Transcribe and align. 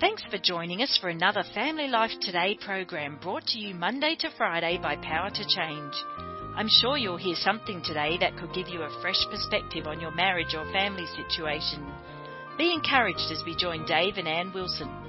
Thanks 0.00 0.22
for 0.30 0.38
joining 0.38 0.80
us 0.80 0.96
for 1.00 1.08
another 1.08 1.42
Family 1.54 1.88
Life 1.88 2.12
Today 2.20 2.56
program 2.64 3.18
brought 3.20 3.44
to 3.46 3.58
you 3.58 3.74
Monday 3.74 4.14
to 4.20 4.30
Friday 4.38 4.78
by 4.80 4.94
Power 4.94 5.28
to 5.28 5.44
Change. 5.48 5.92
I'm 6.54 6.68
sure 6.68 6.96
you'll 6.96 7.16
hear 7.16 7.34
something 7.34 7.82
today 7.82 8.16
that 8.20 8.36
could 8.36 8.54
give 8.54 8.68
you 8.68 8.82
a 8.82 9.00
fresh 9.02 9.18
perspective 9.28 9.88
on 9.88 9.98
your 9.98 10.12
marriage 10.12 10.54
or 10.54 10.70
family 10.70 11.06
situation. 11.06 11.84
Be 12.56 12.72
encouraged 12.72 13.32
as 13.32 13.42
we 13.44 13.56
join 13.56 13.86
Dave 13.86 14.18
and 14.18 14.28
Ann 14.28 14.52
Wilson. 14.54 15.07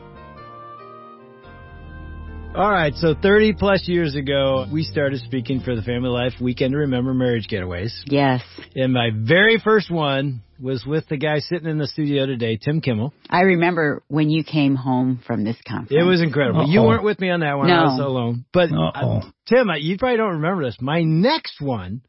All 2.59 2.69
right, 2.69 2.93
so 2.93 3.15
30 3.15 3.53
plus 3.53 3.87
years 3.87 4.15
ago, 4.17 4.65
we 4.69 4.83
started 4.83 5.21
speaking 5.21 5.61
for 5.61 5.77
the 5.77 5.81
Family 5.81 6.09
Life 6.09 6.33
Weekend 6.41 6.73
to 6.73 6.79
Remember 6.79 7.13
Marriage 7.13 7.47
Getaways. 7.49 7.93
Yes. 8.07 8.41
And 8.75 8.91
my 8.91 9.11
very 9.15 9.61
first 9.63 9.89
one 9.89 10.41
was 10.59 10.83
with 10.85 11.07
the 11.07 11.15
guy 11.15 11.39
sitting 11.39 11.69
in 11.69 11.77
the 11.77 11.87
studio 11.87 12.25
today, 12.25 12.57
Tim 12.57 12.81
Kimmel. 12.81 13.13
I 13.29 13.43
remember 13.43 14.03
when 14.09 14.29
you 14.29 14.43
came 14.43 14.75
home 14.75 15.21
from 15.25 15.45
this 15.45 15.55
conference. 15.65 16.03
It 16.03 16.03
was 16.03 16.21
incredible. 16.21 16.63
Uh-oh. 16.63 16.69
You 16.69 16.81
weren't 16.81 17.05
with 17.05 17.21
me 17.21 17.29
on 17.29 17.39
that 17.39 17.57
one. 17.57 17.67
No. 17.69 17.75
I 17.75 17.83
was 17.85 17.99
alone. 18.01 18.43
But 18.51 18.71
uh, 18.73 19.21
Tim, 19.47 19.69
you 19.79 19.97
probably 19.97 20.17
don't 20.17 20.41
remember 20.41 20.65
this. 20.65 20.75
My 20.81 21.01
next 21.01 21.61
one 21.61 22.01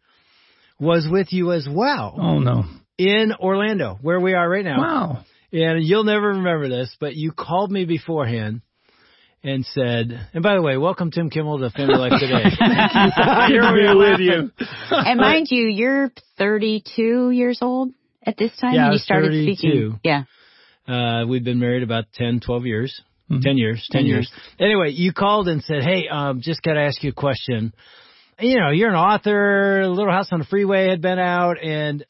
was 0.80 1.06
with 1.08 1.32
you 1.32 1.52
as 1.52 1.68
well 1.70 2.16
Oh 2.20 2.40
no! 2.40 2.64
in 2.98 3.32
Orlando, 3.38 4.00
where 4.02 4.18
we 4.18 4.34
are 4.34 4.50
right 4.50 4.64
now. 4.64 4.80
Wow. 4.80 5.24
And 5.52 5.84
you'll 5.84 6.02
never 6.02 6.26
remember 6.30 6.68
this, 6.68 6.92
but 6.98 7.14
you 7.14 7.30
called 7.30 7.70
me 7.70 7.84
beforehand 7.84 8.62
and 9.42 9.64
said, 9.64 10.28
and 10.34 10.42
by 10.42 10.54
the 10.54 10.62
way, 10.62 10.76
welcome 10.76 11.10
Tim 11.10 11.30
Kimmel 11.30 11.58
to 11.60 11.70
Family 11.70 11.94
Life 11.96 12.12
Today. 12.20 12.44
Here 13.48 13.72
we 13.72 13.86
are 13.86 13.96
with 13.96 14.20
you. 14.20 14.50
and 14.90 15.18
mind 15.20 15.46
you, 15.50 15.66
you're 15.66 16.10
32 16.38 17.30
years 17.30 17.58
old 17.62 17.92
at 18.24 18.36
this 18.36 18.52
time 18.60 18.74
Yeah, 18.74 18.80
I 18.80 18.84
when 18.84 18.92
you 18.92 18.94
was 18.96 19.04
started 19.04 19.28
32. 19.32 19.56
speaking. 19.56 20.00
Yeah. 20.04 20.22
Uh, 20.86 21.26
we've 21.26 21.44
been 21.44 21.58
married 21.58 21.82
about 21.82 22.04
10, 22.14 22.40
12 22.40 22.66
years. 22.66 23.00
Mhm. 23.30 23.42
10 23.42 23.58
years, 23.58 23.88
10, 23.92 24.00
10 24.02 24.06
years. 24.08 24.32
Anyway, 24.58 24.90
you 24.90 25.12
called 25.12 25.46
and 25.48 25.62
said, 25.62 25.82
hey, 25.84 26.08
um, 26.10 26.40
just 26.40 26.62
got 26.62 26.74
to 26.74 26.80
ask 26.80 27.02
you 27.04 27.10
a 27.10 27.14
question. 27.14 27.72
You 28.40 28.58
know, 28.58 28.70
you're 28.70 28.88
an 28.88 28.96
author, 28.96 29.86
Little 29.86 30.10
House 30.12 30.28
on 30.32 30.40
the 30.40 30.44
Freeway 30.46 30.88
had 30.88 31.00
been 31.00 31.18
out, 31.20 31.62
and 31.62 32.04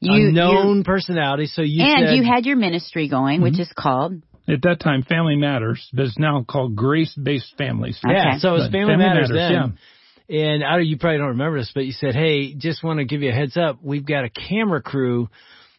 You, 0.00 0.28
a 0.28 0.32
known 0.32 0.78
you- 0.78 0.84
personality. 0.84 1.46
So 1.46 1.62
you 1.62 1.84
and 1.84 2.08
said, 2.08 2.16
you 2.16 2.24
had 2.24 2.46
your 2.46 2.56
ministry 2.56 3.08
going, 3.08 3.42
which 3.42 3.60
is 3.60 3.70
called 3.76 4.22
At 4.50 4.62
that 4.62 4.80
time, 4.80 5.02
Family 5.02 5.36
Matters, 5.36 5.88
but 5.92 6.06
it's 6.06 6.18
now 6.18 6.44
called 6.48 6.76
Grace-Based 6.76 7.54
Families. 7.56 7.98
yeah, 8.06 8.38
so 8.38 8.50
it 8.50 8.52
was 8.52 8.62
Family, 8.70 8.92
Family 8.92 8.96
Matters, 8.96 9.30
Matters, 9.30 9.70
then. 10.28 10.36
And 10.36 10.64
I, 10.64 10.78
you 10.78 10.96
probably 10.96 11.18
don't 11.18 11.28
remember 11.28 11.58
this, 11.58 11.72
but 11.74 11.84
you 11.84 11.92
said, 11.92 12.14
hey, 12.14 12.54
just 12.54 12.84
want 12.84 12.98
to 12.98 13.04
give 13.04 13.22
you 13.22 13.30
a 13.30 13.32
heads 13.32 13.56
up. 13.56 13.78
We've 13.82 14.06
got 14.06 14.24
a 14.24 14.30
camera 14.30 14.80
crew 14.80 15.28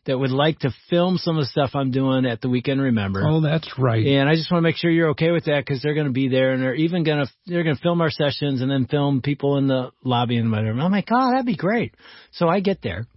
that 0.06 0.18
would 0.18 0.32
like 0.32 0.60
to 0.60 0.72
film 0.90 1.18
some 1.18 1.38
of 1.38 1.44
the 1.44 1.48
stuff 1.48 1.72
I'm 1.74 1.92
doing 1.92 2.26
at 2.26 2.42
the 2.42 2.50
Weekend 2.50 2.82
Remember. 2.82 3.24
Oh, 3.26 3.40
that's 3.42 3.78
right. 3.78 4.06
And 4.06 4.28
I 4.28 4.34
just 4.34 4.52
want 4.52 4.64
to 4.64 4.68
make 4.68 4.76
sure 4.76 4.90
you're 4.90 5.10
okay 5.10 5.32
with 5.32 5.46
that 5.46 5.64
because 5.64 5.82
they're 5.82 5.94
going 5.94 6.08
to 6.08 6.12
be 6.12 6.28
there 6.28 6.54
and 6.54 6.62
they're 6.62 6.74
even 6.74 7.04
going 7.04 7.26
to 7.26 7.32
they're 7.46 7.64
going 7.64 7.76
to 7.76 7.82
film 7.82 8.02
our 8.02 8.10
sessions 8.10 8.62
and 8.62 8.72
then 8.72 8.88
film 8.88 9.22
people 9.22 9.58
in 9.58 9.68
the 9.68 9.92
lobby 10.04 10.38
and 10.38 10.52
whatever. 10.52 10.80
I'm 10.80 10.92
like, 10.92 11.10
oh, 11.12 11.32
that'd 11.32 11.46
be 11.46 11.56
great. 11.56 11.94
So 12.32 12.50
I 12.50 12.62
get 12.62 12.82
there 12.82 13.08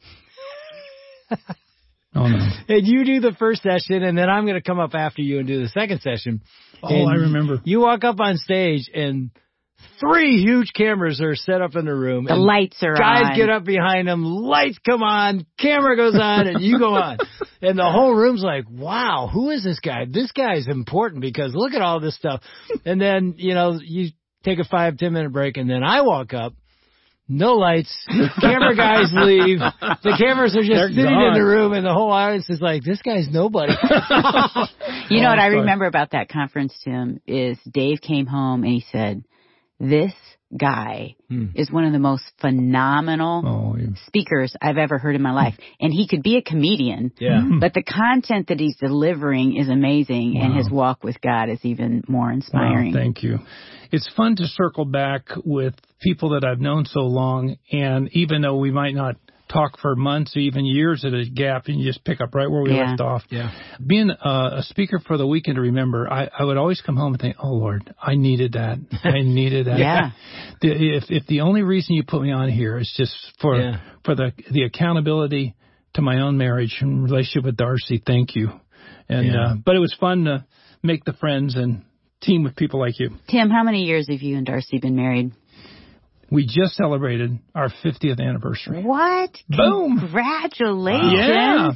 Oh 2.15 2.27
no. 2.29 2.48
and 2.69 2.87
you 2.87 3.05
do 3.05 3.20
the 3.20 3.33
first 3.39 3.62
session 3.62 4.03
and 4.03 4.17
then 4.17 4.29
I'm 4.31 4.45
going 4.45 4.55
to 4.55 4.62
come 4.62 4.79
up 4.79 4.95
after 4.95 5.23
you 5.23 5.39
and 5.39 5.47
do 5.48 5.61
the 5.62 5.69
second 5.69 6.01
session. 6.01 6.43
Oh, 6.83 6.89
And 6.89 7.09
I 7.11 7.15
remember. 7.23 7.61
You 7.65 7.81
walk 7.81 8.05
up 8.05 8.21
on 8.21 8.37
stage 8.37 8.89
and 8.95 9.31
three 10.01 10.41
huge 10.43 10.73
cameras 10.75 11.21
are 11.21 11.34
set 11.34 11.61
up 11.61 11.77
in 11.77 11.84
the 11.84 11.95
room. 11.95 12.25
the 12.25 12.34
and 12.34 12.43
lights 12.43 12.83
are 12.83 12.95
Guys 12.95 13.23
on. 13.23 13.29
Guys 13.31 13.37
get 13.37 13.51
up 13.51 13.65
behind 13.65 14.09
them, 14.09 14.25
lights 14.25 14.79
come 14.84 15.03
on, 15.03 15.47
camera 15.59 15.97
goes 15.97 16.15
on, 16.19 16.47
and 16.47 16.61
you 16.61 16.79
go 16.79 16.95
on. 16.95 17.19
And 17.62 17.79
the 17.79 17.91
whole 17.91 18.15
room's 18.15 18.43
like, 18.43 18.65
wow, 18.69 19.31
who 19.33 19.49
is 19.49 19.65
this 19.65 19.81
guy? 19.81 20.05
This 20.06 20.31
guy's 20.33 20.67
important 20.69 21.23
because 21.23 21.55
look 21.55 21.73
at 21.73 21.81
all 21.81 21.99
this 21.99 22.15
stuff. 22.15 22.43
And 22.84 23.01
then, 23.01 23.37
you 23.39 23.55
know, 23.55 23.78
you 23.83 24.11
take 24.45 24.59
a 24.59 24.65
five, 24.65 24.99
ten 24.99 25.15
minute 25.15 25.33
break, 25.33 25.56
and 25.56 25.71
then 25.71 25.83
I 25.83 26.03
walk 26.03 26.34
up. 26.34 26.53
No 27.27 27.55
lights. 27.55 27.92
Camera 28.41 28.76
guys 28.76 29.10
leave. 29.15 29.59
The 29.59 30.15
cameras 30.19 30.54
are 30.56 30.60
just 30.60 30.72
They're 30.75 30.88
sitting 30.88 31.21
in 31.21 31.32
the 31.34 31.43
room, 31.44 31.72
and 31.72 31.84
the 31.87 31.93
whole 31.93 32.10
audience 32.12 32.50
is 32.50 32.60
like, 32.60 32.84
"This 32.84 33.00
guy's 33.03 33.28
nobody." 33.31 33.72
You 35.10 35.21
know 35.21 35.26
Oh, 35.28 35.31
what 35.32 35.38
I 35.38 35.47
remember 35.49 35.84
about 35.84 36.12
that 36.12 36.31
conference, 36.31 36.75
Tim, 36.82 37.21
is 37.26 37.59
Dave 37.71 38.00
came 38.00 38.25
home 38.26 38.65
and 38.65 38.72
he 38.72 38.84
said, 38.91 39.22
this 39.81 40.12
guy 40.57 41.17
Hmm. 41.29 41.47
is 41.57 41.71
one 41.71 41.85
of 41.85 41.93
the 41.93 41.99
most 41.99 42.23
phenomenal 42.41 43.43
Oh, 43.45 43.77
yeah. 43.77 43.89
speakers 44.07 44.55
I've 44.62 44.79
ever 44.79 44.99
heard 44.99 45.17
in 45.17 45.23
my 45.23 45.33
life. 45.33 45.55
And 45.81 45.93
he 45.93 46.07
could 46.07 46.23
be 46.23 46.37
a 46.37 46.43
comedian, 46.43 47.11
yeah. 47.19 47.43
but 47.61 47.75
the 47.75 47.83
content 47.83 48.49
that 48.49 48.61
he's 48.61 48.77
delivering 48.77 49.57
is 49.57 49.69
amazing 49.69 50.39
and 50.39 50.55
his 50.55 50.71
walk 50.71 51.03
with 51.03 51.21
God 51.21 51.49
is 51.49 51.59
even 51.65 52.03
more 52.09 52.31
inspiring. 52.31 52.93
Wow, 52.95 53.01
thank 53.01 53.23
you. 53.23 53.39
It's 53.91 54.09
fun 54.17 54.37
to 54.37 54.47
circle 54.47 54.85
back 54.85 55.29
with 55.45 55.75
people 56.01 56.31
that 56.31 56.45
I've 56.45 56.61
known 56.61 56.85
so 56.85 57.01
long, 57.01 57.56
and 57.73 58.09
even 58.12 58.43
though 58.43 58.56
we 58.56 58.71
might 58.71 58.95
not 58.95 59.17
talk 59.54 59.78
for 59.78 59.94
months 59.97 60.37
even 60.37 60.65
years 60.66 61.04
at 61.04 61.15
a 61.15 61.25
gap, 61.25 61.66
and 61.69 61.78
you 61.81 61.87
just 61.87 62.04
pick 62.04 62.20
up 62.20 62.34
right 62.34 62.50
where 62.50 62.62
we 62.62 62.75
Yeah. 62.75 62.88
left 62.91 63.00
off. 63.00 63.22
Yeah. 63.31 63.50
Being 63.84 64.10
uh, 64.10 64.50
a 64.59 64.62
speaker 64.65 64.98
for 64.98 65.16
the 65.16 65.26
weekend 65.26 65.54
to 65.54 65.62
remember, 65.62 66.12
I, 66.12 66.28
I 66.38 66.44
would 66.44 66.56
always 66.59 66.81
come 66.82 66.97
home 66.97 67.12
and 67.15 67.20
think, 67.22 67.37
"Oh 67.42 67.53
Lord, 67.54 67.94
I 68.03 68.16
needed 68.16 68.53
that. 68.54 68.78
I 69.04 69.20
needed 69.22 69.66
that." 69.69 69.78
Yeah. 69.78 70.10
The, 70.60 70.70
if 70.97 71.04
if 71.10 71.26
the 71.26 71.41
only 71.43 71.62
reason 71.62 71.94
you 71.94 72.04
put 72.04 72.22
me 72.22 72.31
on 72.32 72.48
here 72.50 72.78
is 72.78 72.93
just 72.97 73.14
for 73.41 73.56
Yeah. 73.56 73.81
for 74.04 74.14
the 74.14 74.32
the 74.50 74.64
accountability 74.64 75.54
to 75.94 76.03
my 76.03 76.20
own 76.22 76.37
marriage 76.38 76.78
and 76.81 77.04
relationship 77.04 77.44
with 77.44 77.56
Darcy, 77.56 78.03
thank 78.04 78.34
you. 78.34 78.50
And 79.09 79.26
Yeah. 79.26 79.41
uh, 79.41 79.54
but 79.64 79.76
it 79.76 79.81
was 79.81 79.94
fun 80.00 80.25
to 80.25 80.44
make 80.82 81.04
the 81.04 81.12
friends 81.12 81.54
and 81.56 81.82
team 82.22 82.43
with 82.44 82.56
people 82.56 82.81
like 82.81 82.98
you. 82.98 83.10
Tim, 83.28 83.50
how 83.50 83.62
many 83.62 83.84
years 83.84 84.09
have 84.09 84.22
you 84.22 84.37
and 84.37 84.47
Darcy 84.47 84.78
been 84.78 84.97
married? 84.97 85.32
We 86.31 86.47
just 86.47 86.75
celebrated 86.75 87.39
our 87.55 87.69
50th 87.69 88.21
anniversary. 88.21 88.83
What? 88.83 89.31
Boom. 89.49 89.99
Congratulations. 89.99 91.12
Yeah. 91.15 91.73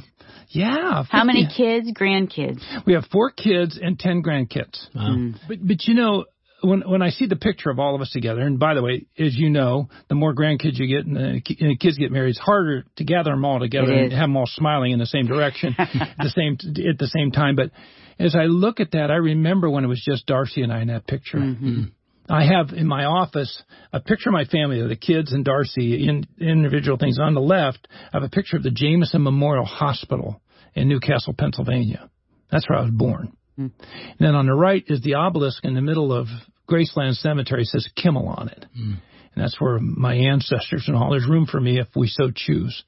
Yeah. 0.49 1.03
How 1.09 1.23
many 1.23 1.47
kids, 1.55 1.91
grandkids? 1.93 2.61
We 2.85 2.93
have 2.93 3.05
four 3.11 3.31
kids 3.31 3.79
and 3.81 3.99
10 3.99 4.23
grandkids. 4.23 4.79
Wow. 4.95 5.33
But 5.47 5.57
but 5.65 5.85
you 5.85 5.93
know 5.93 6.25
when 6.61 6.81
when 6.81 7.01
I 7.01 7.09
see 7.09 7.27
the 7.27 7.35
picture 7.35 7.69
of 7.69 7.79
all 7.79 7.95
of 7.95 8.01
us 8.01 8.09
together, 8.11 8.41
and 8.41 8.59
by 8.59 8.73
the 8.73 8.81
way, 8.81 9.05
as 9.17 9.35
you 9.35 9.49
know, 9.49 9.89
the 10.07 10.15
more 10.15 10.33
grandkids 10.33 10.77
you 10.77 10.87
get 10.87 11.05
and 11.05 11.15
the, 11.15 11.55
and 11.59 11.71
the 11.71 11.77
kids 11.77 11.97
get 11.97 12.11
married, 12.11 12.31
it's 12.31 12.39
harder 12.39 12.85
to 12.97 13.03
gather 13.03 13.31
them 13.31 13.45
all 13.45 13.59
together 13.59 13.91
and 13.93 14.11
have 14.11 14.23
them 14.23 14.37
all 14.37 14.47
smiling 14.47 14.91
in 14.91 14.99
the 14.99 15.05
same 15.05 15.27
direction 15.27 15.75
at 15.77 16.17
the 16.17 16.29
same 16.29 16.57
at 16.89 16.97
the 16.97 17.07
same 17.07 17.31
time. 17.31 17.55
But 17.55 17.71
as 18.17 18.35
I 18.35 18.45
look 18.45 18.79
at 18.79 18.91
that, 18.91 19.11
I 19.11 19.15
remember 19.15 19.69
when 19.69 19.83
it 19.83 19.87
was 19.87 20.03
just 20.03 20.25
Darcy 20.25 20.61
and 20.61 20.73
I 20.73 20.81
in 20.81 20.87
that 20.87 21.07
picture. 21.07 21.37
Mm-hmm. 21.37 21.83
I 22.29 22.45
have 22.45 22.69
in 22.69 22.87
my 22.87 23.05
office 23.05 23.63
a 23.91 23.99
picture 23.99 24.29
of 24.29 24.33
my 24.33 24.45
family, 24.45 24.79
of 24.81 24.89
the 24.89 24.95
kids 24.95 25.33
and 25.33 25.43
Darcy, 25.43 26.07
in 26.07 26.25
individual 26.39 26.97
things. 26.97 27.19
On 27.19 27.33
the 27.33 27.41
left, 27.41 27.87
I 27.91 28.17
have 28.17 28.23
a 28.23 28.29
picture 28.29 28.57
of 28.57 28.63
the 28.63 28.71
Jameson 28.71 29.23
Memorial 29.23 29.65
Hospital 29.65 30.41
in 30.75 30.87
New 30.87 30.99
Castle, 30.99 31.33
Pennsylvania. 31.37 32.09
That's 32.51 32.69
where 32.69 32.79
I 32.79 32.83
was 32.83 32.91
born. 32.91 33.33
Hmm. 33.55 33.67
And 33.81 34.19
then 34.19 34.35
on 34.35 34.45
the 34.45 34.53
right 34.53 34.83
is 34.87 35.01
the 35.01 35.15
obelisk 35.15 35.65
in 35.65 35.73
the 35.73 35.81
middle 35.81 36.13
of 36.13 36.27
Graceland 36.69 37.15
Cemetery. 37.15 37.63
It 37.63 37.67
says 37.67 37.89
Kimmel 37.95 38.27
on 38.27 38.49
it. 38.49 38.65
Hmm. 38.75 38.93
And 39.35 39.43
that's 39.43 39.59
where 39.59 39.79
my 39.79 40.15
ancestors 40.15 40.85
and 40.87 40.95
all. 40.95 41.11
There's 41.11 41.27
room 41.27 41.45
for 41.45 41.59
me 41.59 41.79
if 41.79 41.87
we 41.95 42.07
so 42.07 42.31
choose. 42.33 42.83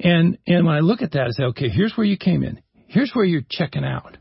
And 0.00 0.38
and 0.46 0.66
when 0.66 0.74
I 0.74 0.80
look 0.80 1.02
at 1.02 1.12
that, 1.12 1.26
I 1.26 1.30
say, 1.30 1.44
okay, 1.44 1.68
here's 1.68 1.94
where 1.96 2.06
you 2.06 2.16
came 2.16 2.42
in. 2.42 2.62
Here's 2.86 3.12
where 3.14 3.24
you're 3.24 3.42
checking 3.48 3.84
out. 3.84 4.16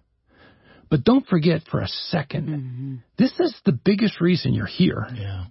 But 0.92 1.06
don't 1.06 1.26
forget 1.26 1.62
for 1.72 1.80
a 1.80 1.88
2nd 2.14 3.00
this 3.18 3.32
is 3.40 3.56
the 3.66 3.72
biggest 3.72 4.20
reason 4.20 4.54
you're 4.54 4.66
here. 4.66 5.08
Yeah. 5.16 5.46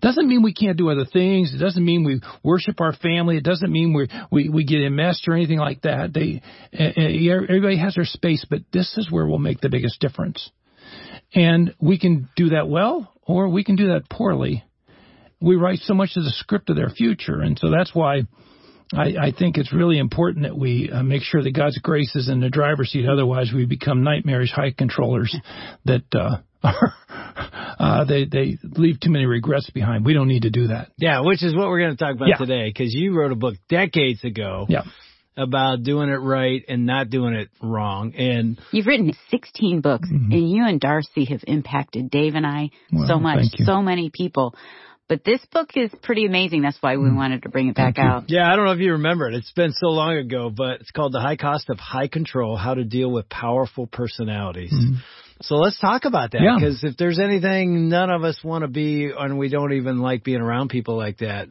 Doesn't 0.00 0.28
mean 0.28 0.42
we 0.42 0.54
can't 0.54 0.78
do 0.78 0.88
other 0.88 1.04
things. 1.04 1.52
It 1.52 1.58
doesn't 1.58 1.84
mean 1.84 2.04
we 2.04 2.20
worship 2.44 2.80
our 2.80 2.92
family. 2.92 3.36
It 3.36 3.42
doesn't 3.42 3.72
mean 3.72 3.92
we 3.92 4.08
we 4.30 4.48
we 4.48 4.64
get 4.64 4.82
enmeshed 4.82 5.26
or 5.26 5.34
anything 5.34 5.58
like 5.58 5.82
that. 5.82 6.14
They 6.14 6.42
uh, 6.78 6.92
uh, 6.96 7.44
everybody 7.48 7.76
has 7.78 7.96
their 7.96 8.04
space, 8.04 8.46
but 8.48 8.60
this 8.72 8.96
is 8.96 9.10
where 9.10 9.26
we'll 9.26 9.38
make 9.38 9.60
the 9.60 9.68
biggest 9.68 10.00
difference. 10.00 10.48
And 11.34 11.74
we 11.80 11.98
can 11.98 12.28
do 12.36 12.50
that 12.50 12.68
well, 12.68 13.12
or 13.22 13.48
we 13.48 13.64
can 13.64 13.74
do 13.74 13.88
that 13.88 14.08
poorly. 14.08 14.62
We 15.40 15.56
write 15.56 15.80
so 15.80 15.94
much 15.94 16.10
of 16.16 16.22
the 16.22 16.30
script 16.30 16.70
of 16.70 16.76
their 16.76 16.90
future, 16.90 17.40
and 17.40 17.58
so 17.58 17.68
that's 17.68 17.92
why 17.92 18.22
I, 18.92 19.26
I 19.28 19.32
think 19.36 19.56
it's 19.56 19.72
really 19.72 19.98
important 19.98 20.44
that 20.44 20.56
we 20.56 20.90
uh, 20.92 21.02
make 21.02 21.22
sure 21.22 21.42
that 21.42 21.52
God's 21.52 21.78
grace 21.78 22.14
is 22.14 22.28
in 22.28 22.40
the 22.40 22.50
driver's 22.50 22.90
seat. 22.90 23.06
Otherwise, 23.08 23.50
we 23.54 23.64
become 23.66 24.02
nightmarish 24.04 24.50
high 24.52 24.72
controllers 24.76 25.34
that 25.84 26.02
uh, 26.12 26.36
are, 26.62 26.94
uh, 27.78 28.04
they 28.04 28.24
they 28.24 28.58
leave 28.62 29.00
too 29.00 29.10
many 29.10 29.26
regrets 29.26 29.70
behind. 29.70 30.04
We 30.04 30.12
don't 30.14 30.28
need 30.28 30.42
to 30.42 30.50
do 30.50 30.68
that. 30.68 30.88
Yeah, 30.96 31.20
which 31.20 31.42
is 31.42 31.54
what 31.54 31.68
we're 31.68 31.80
going 31.80 31.96
to 31.96 32.04
talk 32.04 32.14
about 32.14 32.28
Yeah. 32.28 32.36
today 32.36 32.68
because 32.68 32.92
you 32.94 33.14
wrote 33.16 33.32
a 33.32 33.36
book 33.36 33.54
decades 33.68 34.22
ago 34.22 34.66
Yeah. 34.68 34.82
about 35.36 35.82
doing 35.82 36.08
it 36.10 36.16
right 36.20 36.62
and 36.68 36.86
not 36.86 37.10
doing 37.10 37.34
it 37.34 37.48
wrong. 37.62 38.14
And 38.14 38.60
You've 38.70 38.86
written 38.86 39.12
16 39.30 39.80
books, 39.80 40.08
and 40.10 40.32
you 40.50 40.64
and 40.64 40.78
Darcy 40.80 41.24
have 41.26 41.42
impacted 41.46 42.10
Dave 42.10 42.34
and 42.34 42.46
I 42.46 42.70
Well, 42.92 43.08
so 43.08 43.18
much, 43.18 43.44
so 43.64 43.82
many 43.82 44.10
people. 44.10 44.54
But 45.06 45.22
this 45.22 45.40
book 45.52 45.70
is 45.76 45.90
pretty 46.02 46.24
amazing. 46.24 46.62
That's 46.62 46.78
why 46.80 46.96
we 46.96 47.12
wanted 47.12 47.42
to 47.42 47.50
bring 47.50 47.68
it 47.68 47.74
back 47.76 47.98
out. 47.98 48.24
yeah, 48.28 48.50
I 48.50 48.56
don't 48.56 48.64
know 48.64 48.72
if 48.72 48.78
you 48.80 48.92
remember 48.92 49.28
it. 49.28 49.34
It's 49.34 49.52
been 49.52 49.72
so 49.72 49.88
long 49.88 50.16
ago, 50.16 50.50
but 50.54 50.80
it's 50.80 50.90
called 50.90 51.12
The 51.12 51.20
High 51.20 51.36
Cost 51.36 51.68
of 51.68 51.78
High 51.78 52.08
Control 52.08 52.56
How 52.56 52.72
to 52.72 52.84
Deal 52.84 53.10
with 53.10 53.28
Powerful 53.28 53.86
Personalities. 53.86 54.72
So 55.42 55.56
let's 55.56 55.78
talk 55.78 56.06
about 56.06 56.30
that 56.30 56.40
Yeah. 56.40 56.56
because 56.58 56.82
if 56.84 56.96
there's 56.96 57.18
anything 57.18 57.90
none 57.90 58.08
of 58.08 58.24
us 58.24 58.38
want 58.42 58.62
to 58.62 58.68
be, 58.68 59.10
and 59.16 59.36
we 59.38 59.50
don't 59.50 59.74
even 59.74 60.00
like 60.00 60.24
being 60.24 60.40
around 60.40 60.70
people 60.70 60.96
like 60.96 61.18
that, 61.18 61.48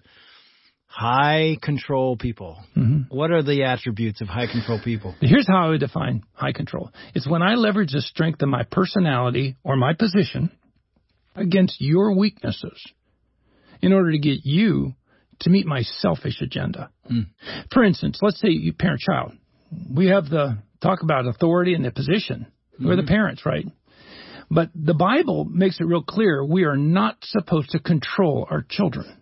high 0.87 1.57
control 1.61 2.17
people. 2.17 2.57
Mm-hmm. 2.75 3.15
What 3.15 3.29
are 3.31 3.43
the 3.43 3.65
attributes 3.65 4.21
of 4.21 4.27
high 4.29 4.47
control 4.47 4.79
people? 4.83 5.13
Here's 5.21 5.47
how 5.47 5.65
I 5.65 5.69
would 5.69 5.79
define 5.79 6.23
high 6.33 6.53
control. 6.53 6.91
It's 7.13 7.27
when 7.27 7.43
I 7.43 7.53
leverage 7.55 7.91
the 7.91 8.01
strength 8.01 8.41
of 8.41 8.49
my 8.49 8.63
personality 8.63 9.57
or 9.63 9.75
my 9.75 9.93
position 9.93 10.49
against 11.35 11.79
your 11.81 12.15
weaknesses 12.17 12.81
in 13.83 13.91
order 13.91 14.11
to 14.11 14.17
get 14.17 14.45
you 14.45 14.95
to 15.41 15.49
meet 15.49 15.65
my 15.65 15.81
selfish 15.81 16.41
agenda. 16.41 16.89
Hmm. 17.05 17.23
For 17.71 17.83
instance, 17.83 18.17
let's 18.21 18.39
say 18.39 18.47
you 18.47 18.71
parent 18.71 19.01
child. 19.01 19.33
We 19.93 20.07
have 20.07 20.29
the 20.29 20.59
talk 20.81 21.03
about 21.03 21.27
authority 21.27 21.73
and 21.73 21.83
the 21.83 21.91
position. 21.91 22.47
We're 22.79 22.95
the 22.95 23.01
hmm. 23.01 23.09
parents, 23.09 23.45
right? 23.45 23.65
But 24.49 24.69
the 24.73 24.93
Bible 24.93 25.45
makes 25.45 25.79
it 25.81 25.85
real 25.85 26.01
clear 26.01 26.45
we 26.45 26.63
are 26.63 26.77
not 26.77 27.17
supposed 27.23 27.71
to 27.71 27.79
control 27.79 28.47
our 28.49 28.65
children. 28.67 29.17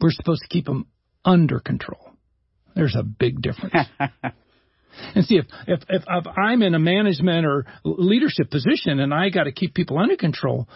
We're 0.00 0.10
supposed 0.10 0.42
to 0.42 0.48
keep 0.48 0.64
them 0.64 0.86
under 1.24 1.60
control. 1.60 2.12
There's 2.74 2.96
a 2.96 3.02
big 3.02 3.42
difference. 3.42 3.74
And 5.14 5.24
see, 5.24 5.36
if, 5.36 5.46
if, 5.66 5.80
if, 5.88 6.02
if 6.06 6.26
I'm 6.36 6.62
in 6.62 6.74
a 6.74 6.78
management 6.78 7.46
or 7.46 7.64
leadership 7.84 8.50
position 8.50 9.00
and 9.00 9.12
I 9.12 9.30
got 9.30 9.44
to 9.44 9.52
keep 9.52 9.74
people 9.74 9.98
under 9.98 10.16
control, 10.16 10.68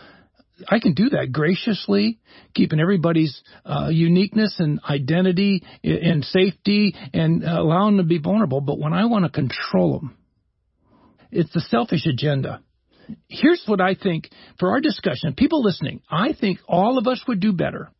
I 0.68 0.78
can 0.78 0.94
do 0.94 1.10
that 1.10 1.32
graciously, 1.32 2.18
keeping 2.54 2.80
everybody's 2.80 3.42
uh, 3.64 3.88
uniqueness 3.90 4.56
and 4.58 4.80
identity 4.88 5.62
and 5.84 6.24
safety 6.24 6.94
and 7.12 7.44
uh, 7.44 7.60
allowing 7.60 7.96
them 7.96 8.06
to 8.06 8.08
be 8.08 8.18
vulnerable. 8.18 8.60
But 8.60 8.78
when 8.78 8.92
I 8.92 9.04
want 9.04 9.24
to 9.24 9.30
control 9.30 10.00
them, 10.00 10.16
it's 11.30 11.52
the 11.52 11.60
selfish 11.60 12.06
agenda. 12.06 12.62
Here's 13.28 13.62
what 13.66 13.80
I 13.80 13.94
think 13.94 14.30
for 14.58 14.70
our 14.70 14.80
discussion, 14.80 15.34
people 15.34 15.62
listening, 15.62 16.00
I 16.10 16.32
think 16.32 16.58
all 16.66 16.98
of 16.98 17.06
us 17.06 17.22
would 17.28 17.40
do 17.40 17.52
better 17.52 17.90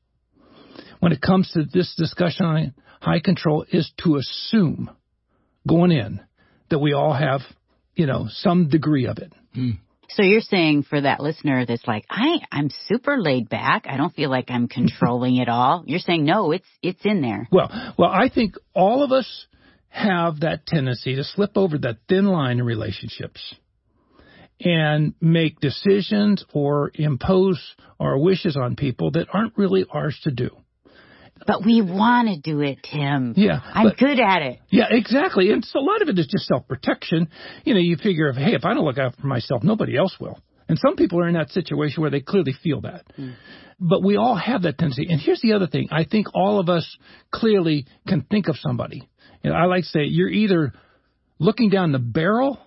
when 1.00 1.12
it 1.12 1.20
comes 1.20 1.50
to 1.52 1.64
this 1.64 1.94
discussion 1.96 2.46
on 2.46 2.74
high 3.00 3.20
control 3.20 3.64
is 3.70 3.90
to 4.02 4.16
assume 4.16 4.90
going 5.68 5.92
in 5.92 6.20
that 6.70 6.78
we 6.78 6.92
all 6.92 7.12
have, 7.12 7.40
you 7.94 8.06
know, 8.06 8.26
some 8.28 8.68
degree 8.68 9.06
of 9.06 9.18
it. 9.18 9.32
So 10.10 10.22
you're 10.22 10.40
saying 10.40 10.84
for 10.84 11.00
that 11.00 11.20
listener 11.20 11.66
that's 11.66 11.86
like, 11.86 12.04
I, 12.10 12.38
I'm 12.50 12.70
super 12.86 13.18
laid 13.18 13.48
back. 13.48 13.86
I 13.88 13.96
don't 13.96 14.14
feel 14.14 14.30
like 14.30 14.50
I'm 14.50 14.68
controlling 14.78 15.36
it 15.36 15.48
all. 15.48 15.84
You're 15.86 15.98
saying 15.98 16.24
no, 16.24 16.52
it's 16.52 16.68
it's 16.82 17.04
in 17.04 17.22
there. 17.22 17.48
Well, 17.50 17.70
well, 17.98 18.10
I 18.10 18.28
think 18.28 18.54
all 18.74 19.02
of 19.02 19.12
us 19.12 19.46
have 19.88 20.40
that 20.40 20.66
tendency 20.66 21.16
to 21.16 21.24
slip 21.24 21.56
over 21.56 21.78
that 21.78 21.96
thin 22.08 22.26
line 22.26 22.58
in 22.58 22.66
relationships 22.66 23.54
and 24.60 25.14
make 25.20 25.60
decisions 25.60 26.44
or 26.52 26.90
impose 26.94 27.60
our 28.00 28.18
wishes 28.18 28.56
on 28.56 28.76
people 28.76 29.10
that 29.12 29.28
aren't 29.32 29.56
really 29.56 29.86
ours 29.90 30.18
to 30.24 30.30
do. 30.30 30.50
But 31.46 31.64
we 31.64 31.82
want 31.82 32.28
to 32.28 32.40
do 32.40 32.60
it, 32.60 32.78
Tim. 32.82 33.34
Yeah, 33.36 33.60
I'm 33.62 33.88
but- 33.88 33.98
good 33.98 34.18
at 34.20 34.42
it. 34.42 34.60
Yeah, 34.70 34.86
exactly. 34.90 35.50
And 35.52 35.64
so 35.64 35.78
a 35.78 35.80
lot 35.80 36.02
of 36.02 36.08
it 36.08 36.18
is 36.18 36.26
just 36.26 36.46
self 36.46 36.66
protection. 36.66 37.28
You 37.64 37.74
know, 37.74 37.80
you 37.80 37.96
figure, 37.96 38.32
hey, 38.32 38.54
if 38.54 38.64
I 38.64 38.74
don't 38.74 38.84
look 38.84 38.98
out 38.98 39.16
for 39.16 39.26
myself, 39.26 39.62
nobody 39.62 39.96
else 39.96 40.16
will. 40.20 40.38
And 40.68 40.78
some 40.78 40.96
people 40.96 41.20
are 41.20 41.28
in 41.28 41.34
that 41.34 41.50
situation 41.50 42.00
where 42.00 42.10
they 42.10 42.20
clearly 42.20 42.52
feel 42.62 42.80
that. 42.82 43.04
Hmm. 43.14 43.30
But 43.78 44.02
we 44.02 44.16
all 44.16 44.34
have 44.34 44.62
that 44.62 44.78
tendency. 44.78 45.06
And 45.08 45.20
here's 45.20 45.40
the 45.40 45.52
other 45.52 45.66
thing. 45.66 45.88
I 45.92 46.04
think 46.04 46.28
all 46.34 46.58
of 46.58 46.68
us 46.68 46.96
clearly 47.30 47.86
can 48.08 48.22
think 48.22 48.48
of 48.48 48.56
somebody. 48.56 49.08
You 49.42 49.50
know, 49.50 49.56
I 49.56 49.66
like 49.66 49.82
to 49.82 49.88
say 49.88 50.04
you're 50.04 50.30
either 50.30 50.72
looking 51.38 51.68
down 51.68 51.92
the 51.92 51.98
barrel 51.98 52.58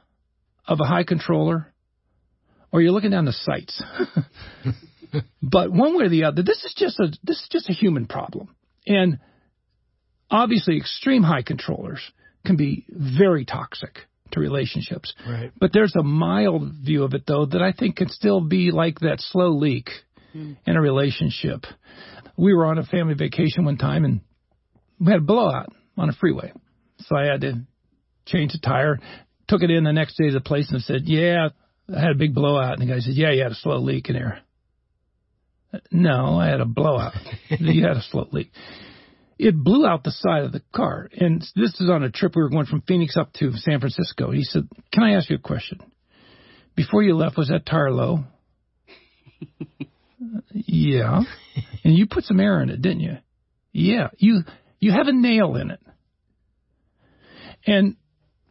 of 0.68 0.80
a 0.80 0.86
high 0.86 1.04
controller 1.04 1.74
or 2.71 2.81
you're 2.81 2.92
looking 2.92 3.12
down 3.12 3.25
the 3.25 3.33
sights. 3.33 3.81
but 5.42 5.71
one 5.71 5.98
way 5.98 6.06
or 6.06 6.10
the 6.10 6.25
other, 6.25 6.44
this 6.44 6.63
is 6.63 6.74
just 6.77 7.00
a 7.00 7.07
this 7.24 7.38
is 7.38 7.48
just 7.51 7.69
a 7.69 7.74
human 7.74 8.06
problem. 8.06 8.56
And 8.89 9.19
obviously 10.30 10.77
extreme 10.77 11.24
high 11.24 11.44
controllers 11.44 12.01
can 12.45 12.57
be 12.57 12.86
very 12.89 13.45
toxic 13.45 14.00
to 14.31 14.39
relationships. 14.39 15.13
Right. 15.27 15.51
But 15.59 15.71
there's 15.74 15.95
a 15.95 16.03
mild 16.03 16.74
view 16.83 17.03
of 17.03 17.13
it 17.13 17.24
though 17.25 17.45
that 17.45 17.62
I 17.62 17.71
think 17.71 17.97
can 17.97 18.09
still 18.09 18.41
be 18.41 18.71
like 18.71 19.00
that 19.00 19.21
slow 19.21 19.50
leak 19.51 19.89
hmm. 20.33 20.53
in 20.65 20.75
a 20.75 20.81
relationship. 20.81 21.65
We 22.36 22.53
were 22.53 22.65
on 22.65 22.77
a 22.77 22.83
family 22.83 23.13
vacation 23.13 23.65
one 23.65 23.77
time 23.77 24.06
and 24.06 24.21
we 25.00 25.12
had 25.12 25.21
a 25.21 25.25
blowout 25.25 25.71
on 25.97 26.09
a 26.09 26.13
freeway. 26.13 26.51
So 27.00 27.15
I 27.15 27.25
had 27.25 27.42
to 27.42 27.62
change 28.25 28.53
the 28.53 28.59
tire, 28.59 29.00
took 29.47 29.63
it 29.63 29.71
in 29.71 29.83
the 29.83 29.94
next 29.94 30.18
day 30.18 30.27
to 30.27 30.33
the 30.33 30.42
place 30.42 30.71
and 30.71 30.81
said, 30.81 31.03
Yeah, 31.06 31.50
I 31.94 32.00
had 32.00 32.12
a 32.12 32.15
big 32.15 32.33
blowout. 32.33 32.80
And 32.80 32.81
the 32.81 32.94
guy 32.94 33.00
said, 33.00 33.15
Yeah, 33.15 33.31
you 33.31 33.44
had 33.44 33.51
a 33.51 33.56
slow 33.56 33.80
leak 33.80 34.09
in 34.09 34.15
here. 34.15 34.39
No, 35.92 36.39
I 36.39 36.48
had 36.48 36.62
a 36.62 36.66
blowout. 36.66 37.13
you 37.50 37.83
had 37.83 37.98
a 37.98 38.01
slow 38.01 38.27
leak. 38.31 38.51
It 39.38 39.56
blew 39.56 39.86
out 39.86 40.04
the 40.04 40.12
side 40.12 40.44
of 40.44 40.51
the 40.51 40.62
car. 40.74 41.10
And 41.13 41.42
this 41.56 41.80
is 41.80 41.89
on 41.89 42.04
a 42.04 42.12
trip 42.12 42.36
we 42.36 42.42
were 42.42 42.50
going 42.50 42.66
from 42.66 42.81
Phoenix 42.81 43.16
up 43.16 43.31
to 43.33 43.54
San 43.54 43.80
Francisco. 43.80 44.31
He 44.31 44.44
said, 44.44 44.68
Can 44.92 45.04
I 45.04 45.13
ask 45.13 45.30
you 45.30 45.38
a 45.38 45.39
question? 45.39 45.80
Before 46.75 47.04
you 47.04 47.16
left, 47.16 47.38
was 47.38 47.50
that 47.50 47.66
tire 47.66 47.92
low? 47.92 48.25
yeah. 50.51 51.21
And 51.83 51.95
you 51.95 52.07
put 52.07 52.25
some 52.25 52.39
air 52.39 52.62
in 52.62 52.69
it, 52.69 52.81
didn't 52.81 53.01
you? 53.01 53.18
Yeah. 53.71 54.10
You 54.18 54.42
you 54.80 54.92
have 54.92 55.07
a 55.07 55.13
nail 55.13 55.56
in 55.56 55.71
it. 55.71 55.80
And 57.66 57.95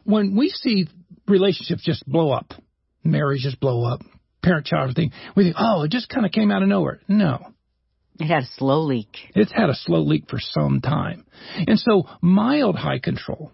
when 0.03 0.35
we 0.35 0.49
see 0.49 0.87
relationships 1.27 1.83
just 1.83 2.07
blow 2.07 2.31
up, 2.31 2.53
marriages 3.03 3.55
blow 3.55 3.83
up, 3.83 4.01
parent 4.41 4.65
child 4.65 4.95
thing, 4.95 5.11
we 5.35 5.43
think, 5.43 5.55
oh, 5.59 5.83
it 5.83 5.91
just 5.91 6.09
kind 6.09 6.25
of 6.25 6.31
came 6.31 6.51
out 6.51 6.63
of 6.63 6.69
nowhere. 6.69 6.99
No. 7.07 7.53
It 8.19 8.27
had 8.27 8.43
a 8.43 8.49
slow 8.57 8.81
leak. 8.81 9.15
It's 9.33 9.51
had 9.51 9.69
a 9.69 9.75
slow 9.75 10.01
leak 10.01 10.29
for 10.29 10.39
some 10.39 10.81
time. 10.81 11.25
And 11.55 11.79
so 11.79 12.03
mild 12.21 12.75
high 12.75 12.99
control 12.99 13.53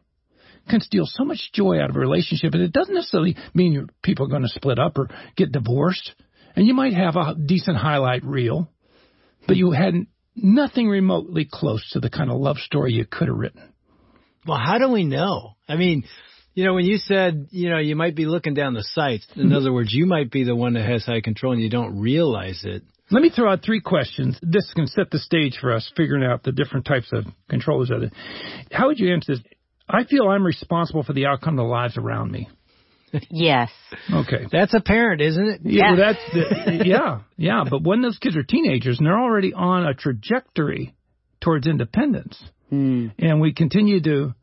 can 0.68 0.82
steal 0.82 1.06
so 1.06 1.24
much 1.24 1.52
joy 1.54 1.80
out 1.80 1.92
of 1.92 1.96
a 1.96 2.00
relationship. 2.00 2.54
And 2.54 2.64
it 2.64 2.74
doesn't 2.74 2.96
necessarily 2.96 3.36
mean 3.54 3.74
your 3.74 3.86
people 4.02 4.26
are 4.26 4.30
going 4.30 4.42
to 4.42 4.50
split 4.50 4.80
up 4.80 4.98
or 4.98 5.10
get 5.36 5.52
divorced. 5.52 6.14
And 6.56 6.66
you 6.66 6.74
might 6.74 6.94
have 6.94 7.16
a 7.16 7.36
decent 7.36 7.78
highlight 7.78 8.24
reel, 8.24 8.72
but 9.48 9.58
you 9.58 9.72
had 9.72 9.94
nothing 10.36 10.88
remotely 10.88 11.48
close 11.50 11.88
to 11.92 12.00
the 12.00 12.10
kind 12.10 12.32
of 12.32 12.40
love 12.40 12.58
story 12.58 12.94
you 12.94 13.06
could 13.06 13.28
have 13.28 13.38
written. 13.38 13.62
Well, 14.48 14.58
how 14.58 14.78
do 14.78 14.90
we 14.90 15.04
know? 15.06 15.56
I 15.68 15.76
mean, 15.76 16.06
you 16.56 16.64
know, 16.66 16.74
when 16.74 16.86
you 16.86 16.98
said, 16.98 17.48
you 17.52 17.70
know, 17.70 17.78
you 17.78 17.96
might 17.96 18.16
be 18.16 18.26
looking 18.26 18.54
down 18.54 18.74
the 18.74 18.84
sights, 18.84 19.28
in 19.36 19.54
other 19.54 19.72
words, 19.72 19.94
you 19.94 20.06
might 20.06 20.32
be 20.32 20.44
the 20.46 20.56
one 20.56 20.74
that 20.74 20.86
has 20.90 21.06
high 21.06 21.22
control 21.22 21.54
and 21.54 21.62
you 21.62 21.70
don't 21.70 22.00
realize 22.00 22.62
it. 22.64 22.82
Let 23.12 23.22
me 23.22 23.30
throw 23.30 23.52
out 23.52 23.62
three 23.64 23.82
questions. 23.82 24.40
This 24.42 24.72
can 24.74 24.88
set 24.88 25.12
the 25.12 25.20
stage 25.20 25.58
for 25.62 25.72
us 25.74 25.92
figuring 25.96 26.24
out 26.24 26.42
the 26.44 26.52
different 26.52 26.86
types 26.86 27.10
of 27.14 27.26
controllers 27.50 27.92
of 27.92 28.02
it. 28.02 28.14
How 28.72 28.88
would 28.88 29.00
you 29.00 29.14
answer 29.14 29.34
this? 29.36 29.44
I 29.88 30.06
feel 30.06 30.28
I'm 30.28 30.44
responsible 30.44 31.04
for 31.04 31.14
the 31.14 31.28
outcome 31.28 31.60
of 31.60 31.66
the 31.66 31.70
lives 31.70 31.98
around 31.98 32.32
me. 32.32 32.50
Yes. 33.30 33.70
Okay. 34.12 34.46
That's 34.52 34.74
apparent, 34.74 35.22
isn't 35.22 35.48
it? 35.48 35.62
Yeah, 35.64 35.92
well, 35.94 35.98
that's 35.98 36.20
the, 36.34 36.84
yeah, 36.86 37.20
yeah. 37.38 37.64
But 37.70 37.82
when 37.84 38.02
those 38.02 38.18
kids 38.18 38.36
are 38.36 38.44
teenagers 38.44 38.98
and 38.98 39.08
they're 39.08 39.18
already 39.18 39.54
on 39.54 39.86
a 39.86 39.94
trajectory 39.94 40.94
towards 41.40 41.66
independence, 41.68 42.38
Hmm. 42.70 43.08
and 43.20 43.40
we 43.40 43.54
continue 43.54 44.02
to 44.02 44.34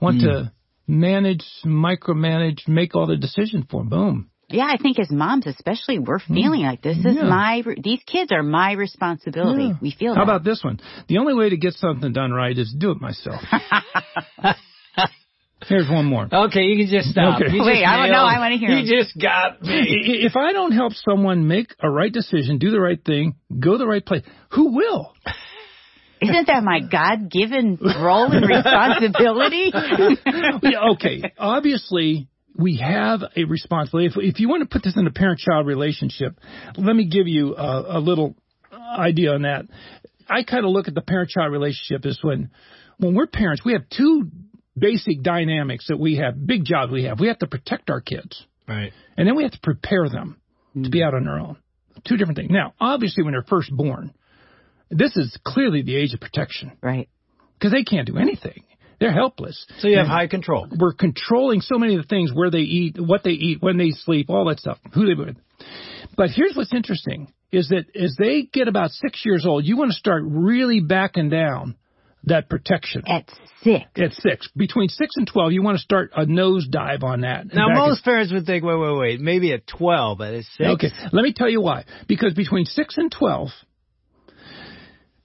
want 0.00 0.20
to 0.20 0.52
manage, 0.90 1.44
micromanage, 1.64 2.68
make 2.68 2.94
all 2.94 3.06
the 3.06 3.16
decisions 3.16 3.64
for 3.70 3.80
them, 3.80 3.88
boom. 3.88 4.30
Yeah, 4.48 4.66
I 4.68 4.78
think 4.82 4.98
as 4.98 5.10
moms, 5.10 5.46
especially, 5.46 6.00
we're 6.00 6.18
mm. 6.18 6.34
feeling 6.34 6.62
like 6.62 6.82
this 6.82 6.98
is. 6.98 7.14
Yeah. 7.16 7.22
my, 7.22 7.62
these 7.82 8.00
kids 8.04 8.32
are 8.32 8.42
my 8.42 8.72
responsibility. 8.72 9.66
Yeah. 9.66 9.74
We 9.80 9.92
feel 9.96 10.14
How 10.14 10.24
that. 10.24 10.30
about 10.30 10.44
this 10.44 10.64
one? 10.64 10.80
The 11.08 11.18
only 11.18 11.34
way 11.34 11.50
to 11.50 11.56
get 11.56 11.74
something 11.74 12.12
done 12.12 12.32
right 12.32 12.58
is 12.58 12.74
do 12.76 12.90
it 12.90 13.00
myself. 13.00 13.40
Here's 15.68 15.88
one 15.88 16.06
more. 16.06 16.26
Okay, 16.32 16.62
you 16.62 16.84
can 16.84 16.90
just 16.90 17.10
stop. 17.10 17.40
Okay. 17.40 17.52
You 17.52 17.62
Wait, 17.62 17.82
just 17.82 17.88
I 17.88 17.96
don't 17.98 18.10
know. 18.10 18.24
I 18.24 18.38
wanna 18.38 18.56
hear 18.56 18.70
You 18.70 18.78
him. 18.78 18.86
just 18.86 19.16
got 19.20 19.62
me. 19.62 20.24
If 20.24 20.34
I 20.34 20.52
don't 20.52 20.72
help 20.72 20.94
someone 20.94 21.46
make 21.46 21.74
a 21.80 21.90
right 21.90 22.12
decision, 22.12 22.58
do 22.58 22.70
the 22.70 22.80
right 22.80 22.98
thing, 23.04 23.34
go 23.56 23.76
the 23.76 23.86
right 23.86 24.04
place, 24.04 24.22
who 24.52 24.74
will? 24.74 25.12
Isn't 26.20 26.46
that 26.48 26.62
my 26.62 26.80
God 26.80 27.30
given 27.30 27.78
role 27.80 28.30
and 28.30 28.46
responsibility? 28.46 29.72
Yeah, 30.62 30.90
okay, 30.92 31.32
obviously 31.38 32.28
we 32.56 32.76
have 32.76 33.20
a 33.36 33.44
responsibility. 33.44 34.06
If, 34.06 34.34
if 34.34 34.40
you 34.40 34.48
want 34.48 34.62
to 34.62 34.68
put 34.68 34.82
this 34.82 34.96
in 34.96 35.06
a 35.06 35.10
parent-child 35.10 35.66
relationship, 35.66 36.38
let 36.76 36.94
me 36.94 37.08
give 37.08 37.26
you 37.26 37.56
a, 37.56 37.98
a 37.98 38.00
little 38.00 38.36
idea 38.72 39.32
on 39.32 39.42
that. 39.42 39.66
I 40.28 40.42
kind 40.44 40.64
of 40.64 40.70
look 40.70 40.88
at 40.88 40.94
the 40.94 41.00
parent-child 41.00 41.50
relationship 41.50 42.04
as 42.06 42.18
when, 42.22 42.50
when 42.98 43.14
we're 43.14 43.26
parents, 43.26 43.62
we 43.64 43.72
have 43.72 43.82
two 43.88 44.30
basic 44.76 45.22
dynamics 45.22 45.86
that 45.88 45.98
we 45.98 46.16
have, 46.16 46.46
big 46.46 46.64
jobs 46.64 46.92
we 46.92 47.04
have. 47.04 47.18
We 47.18 47.28
have 47.28 47.38
to 47.38 47.46
protect 47.46 47.90
our 47.90 48.00
kids, 48.00 48.44
Right. 48.68 48.92
and 49.16 49.26
then 49.26 49.36
we 49.36 49.42
have 49.42 49.52
to 49.52 49.60
prepare 49.62 50.08
them 50.08 50.40
to 50.74 50.90
be 50.90 51.00
hmm. 51.00 51.06
out 51.06 51.14
on 51.14 51.24
their 51.24 51.38
own. 51.38 51.56
Two 52.06 52.16
different 52.16 52.36
things. 52.36 52.50
Now, 52.50 52.74
obviously, 52.80 53.24
when 53.24 53.32
they're 53.32 53.42
first 53.42 53.70
born, 53.74 54.12
this 54.90 55.16
is 55.16 55.36
clearly 55.44 55.82
the 55.82 55.96
age 55.96 56.14
of 56.14 56.20
protection 56.20 56.72
right. 56.82 57.08
because 57.58 57.72
they 57.72 57.84
can't 57.84 58.06
do 58.06 58.18
anything. 58.18 58.64
They're 59.00 59.12
helpless. 59.12 59.66
So 59.78 59.88
you 59.88 59.96
have 59.96 60.04
And 60.04 60.12
high 60.12 60.26
control. 60.26 60.68
We're 60.78 60.92
controlling 60.92 61.62
so 61.62 61.78
many 61.78 61.94
of 61.94 62.02
the 62.02 62.06
things 62.06 62.32
where 62.34 62.50
they 62.50 62.58
eat, 62.58 62.96
what 63.00 63.24
they 63.24 63.30
eat, 63.30 63.62
when 63.62 63.78
they 63.78 63.90
sleep, 63.90 64.28
all 64.28 64.46
that 64.48 64.60
stuff, 64.60 64.78
who 64.92 65.06
they 65.06 65.14
with. 65.14 65.36
But 66.16 66.30
here's 66.30 66.54
what's 66.54 66.74
interesting 66.74 67.32
is 67.50 67.68
that 67.68 67.84
as 67.98 68.14
they 68.18 68.42
get 68.42 68.68
about 68.68 68.90
six 68.90 69.22
years 69.24 69.46
old, 69.46 69.64
you 69.64 69.76
want 69.76 69.90
to 69.90 69.96
start 69.96 70.22
really 70.26 70.80
backing 70.80 71.30
down 71.30 71.76
that 72.24 72.50
protection. 72.50 73.02
At 73.06 73.30
six. 73.62 73.86
At 73.96 74.12
six, 74.12 74.48
between 74.54 74.88
six 74.88 75.12
and 75.16 75.26
twelve, 75.26 75.52
you 75.52 75.62
want 75.62 75.78
to 75.78 75.82
start 75.82 76.12
a 76.14 76.26
nosedive 76.26 77.02
on 77.02 77.22
that. 77.22 77.46
Now 77.52 77.68
Back 77.68 77.76
most 77.76 78.04
parents 78.04 78.32
would 78.32 78.44
think, 78.44 78.64
wait, 78.64 78.78
wait, 78.78 78.98
wait, 78.98 79.20
maybe 79.20 79.52
at 79.52 79.66
twelve, 79.66 80.18
but 80.18 80.34
at 80.34 80.44
six. 80.44 80.68
Okay, 80.68 80.88
let 81.12 81.22
me 81.22 81.32
tell 81.32 81.48
you 81.48 81.62
why. 81.62 81.84
Because 82.06 82.34
between 82.34 82.66
six 82.66 82.98
and 82.98 83.10
twelve, 83.10 83.48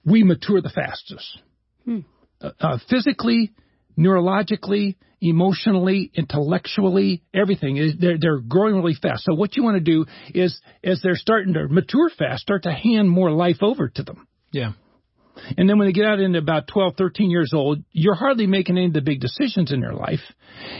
we 0.06 0.22
mature 0.22 0.62
the 0.62 0.70
fastest. 0.70 1.40
Hmm. 1.84 2.00
Uh, 2.40 2.50
uh, 2.60 2.78
physically, 2.88 3.52
neurologically, 3.98 4.96
emotionally, 5.20 6.10
intellectually, 6.14 7.22
everything 7.34 7.76
is 7.76 7.94
they're 7.98 8.18
they're 8.18 8.38
growing 8.38 8.76
really 8.76 8.94
fast. 8.94 9.24
So 9.24 9.34
what 9.34 9.56
you 9.56 9.64
want 9.64 9.76
to 9.76 9.80
do 9.80 10.06
is, 10.34 10.60
as 10.84 11.00
they're 11.02 11.16
starting 11.16 11.54
to 11.54 11.68
mature 11.68 12.10
fast, 12.10 12.42
start 12.42 12.62
to 12.62 12.72
hand 12.72 13.10
more 13.10 13.30
life 13.30 13.62
over 13.62 13.88
to 13.88 14.02
them. 14.02 14.26
Yeah. 14.52 14.72
And 15.58 15.68
then 15.68 15.78
when 15.78 15.88
they 15.88 15.92
get 15.92 16.06
out 16.06 16.18
into 16.18 16.38
about 16.38 16.66
12, 16.66 16.94
13 16.96 17.30
years 17.30 17.52
old, 17.54 17.82
you're 17.92 18.14
hardly 18.14 18.46
making 18.46 18.78
any 18.78 18.86
of 18.86 18.94
the 18.94 19.02
big 19.02 19.20
decisions 19.20 19.70
in 19.70 19.80
their 19.80 19.92
life. 19.92 20.20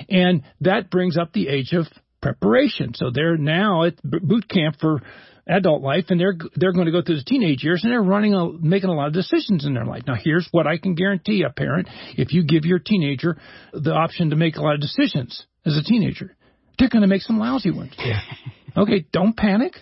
And 0.08 0.44
that 0.62 0.90
brings 0.90 1.18
up 1.18 1.34
the 1.34 1.48
age 1.48 1.72
of 1.72 1.86
preparation. 2.22 2.94
So 2.94 3.10
they're 3.12 3.36
now 3.36 3.84
at 3.84 4.02
boot 4.02 4.48
camp 4.48 4.76
for 4.80 5.02
adult 5.46 5.82
life 5.82 6.06
and 6.08 6.18
they're 6.20 6.36
they're 6.56 6.72
going 6.72 6.86
to 6.86 6.92
go 6.92 7.02
through 7.02 7.16
the 7.16 7.24
teenage 7.24 7.62
years 7.62 7.82
and 7.82 7.92
they're 7.92 8.02
running 8.02 8.34
a, 8.34 8.52
making 8.52 8.90
a 8.90 8.94
lot 8.94 9.08
of 9.08 9.12
decisions 9.12 9.64
in 9.64 9.74
their 9.74 9.84
life. 9.84 10.02
Now 10.06 10.16
here's 10.20 10.48
what 10.50 10.66
I 10.66 10.78
can 10.78 10.94
guarantee 10.94 11.42
a 11.42 11.50
parent, 11.50 11.88
if 12.16 12.32
you 12.32 12.44
give 12.44 12.64
your 12.64 12.78
teenager 12.78 13.36
the 13.72 13.92
option 13.92 14.30
to 14.30 14.36
make 14.36 14.56
a 14.56 14.62
lot 14.62 14.74
of 14.74 14.80
decisions 14.80 15.46
as 15.64 15.76
a 15.76 15.82
teenager, 15.82 16.36
they're 16.78 16.88
going 16.88 17.02
to 17.02 17.08
make 17.08 17.22
some 17.22 17.38
lousy 17.38 17.70
ones. 17.70 17.92
Yeah. 17.98 18.20
Okay, 18.76 19.06
don't 19.10 19.34
panic. 19.34 19.72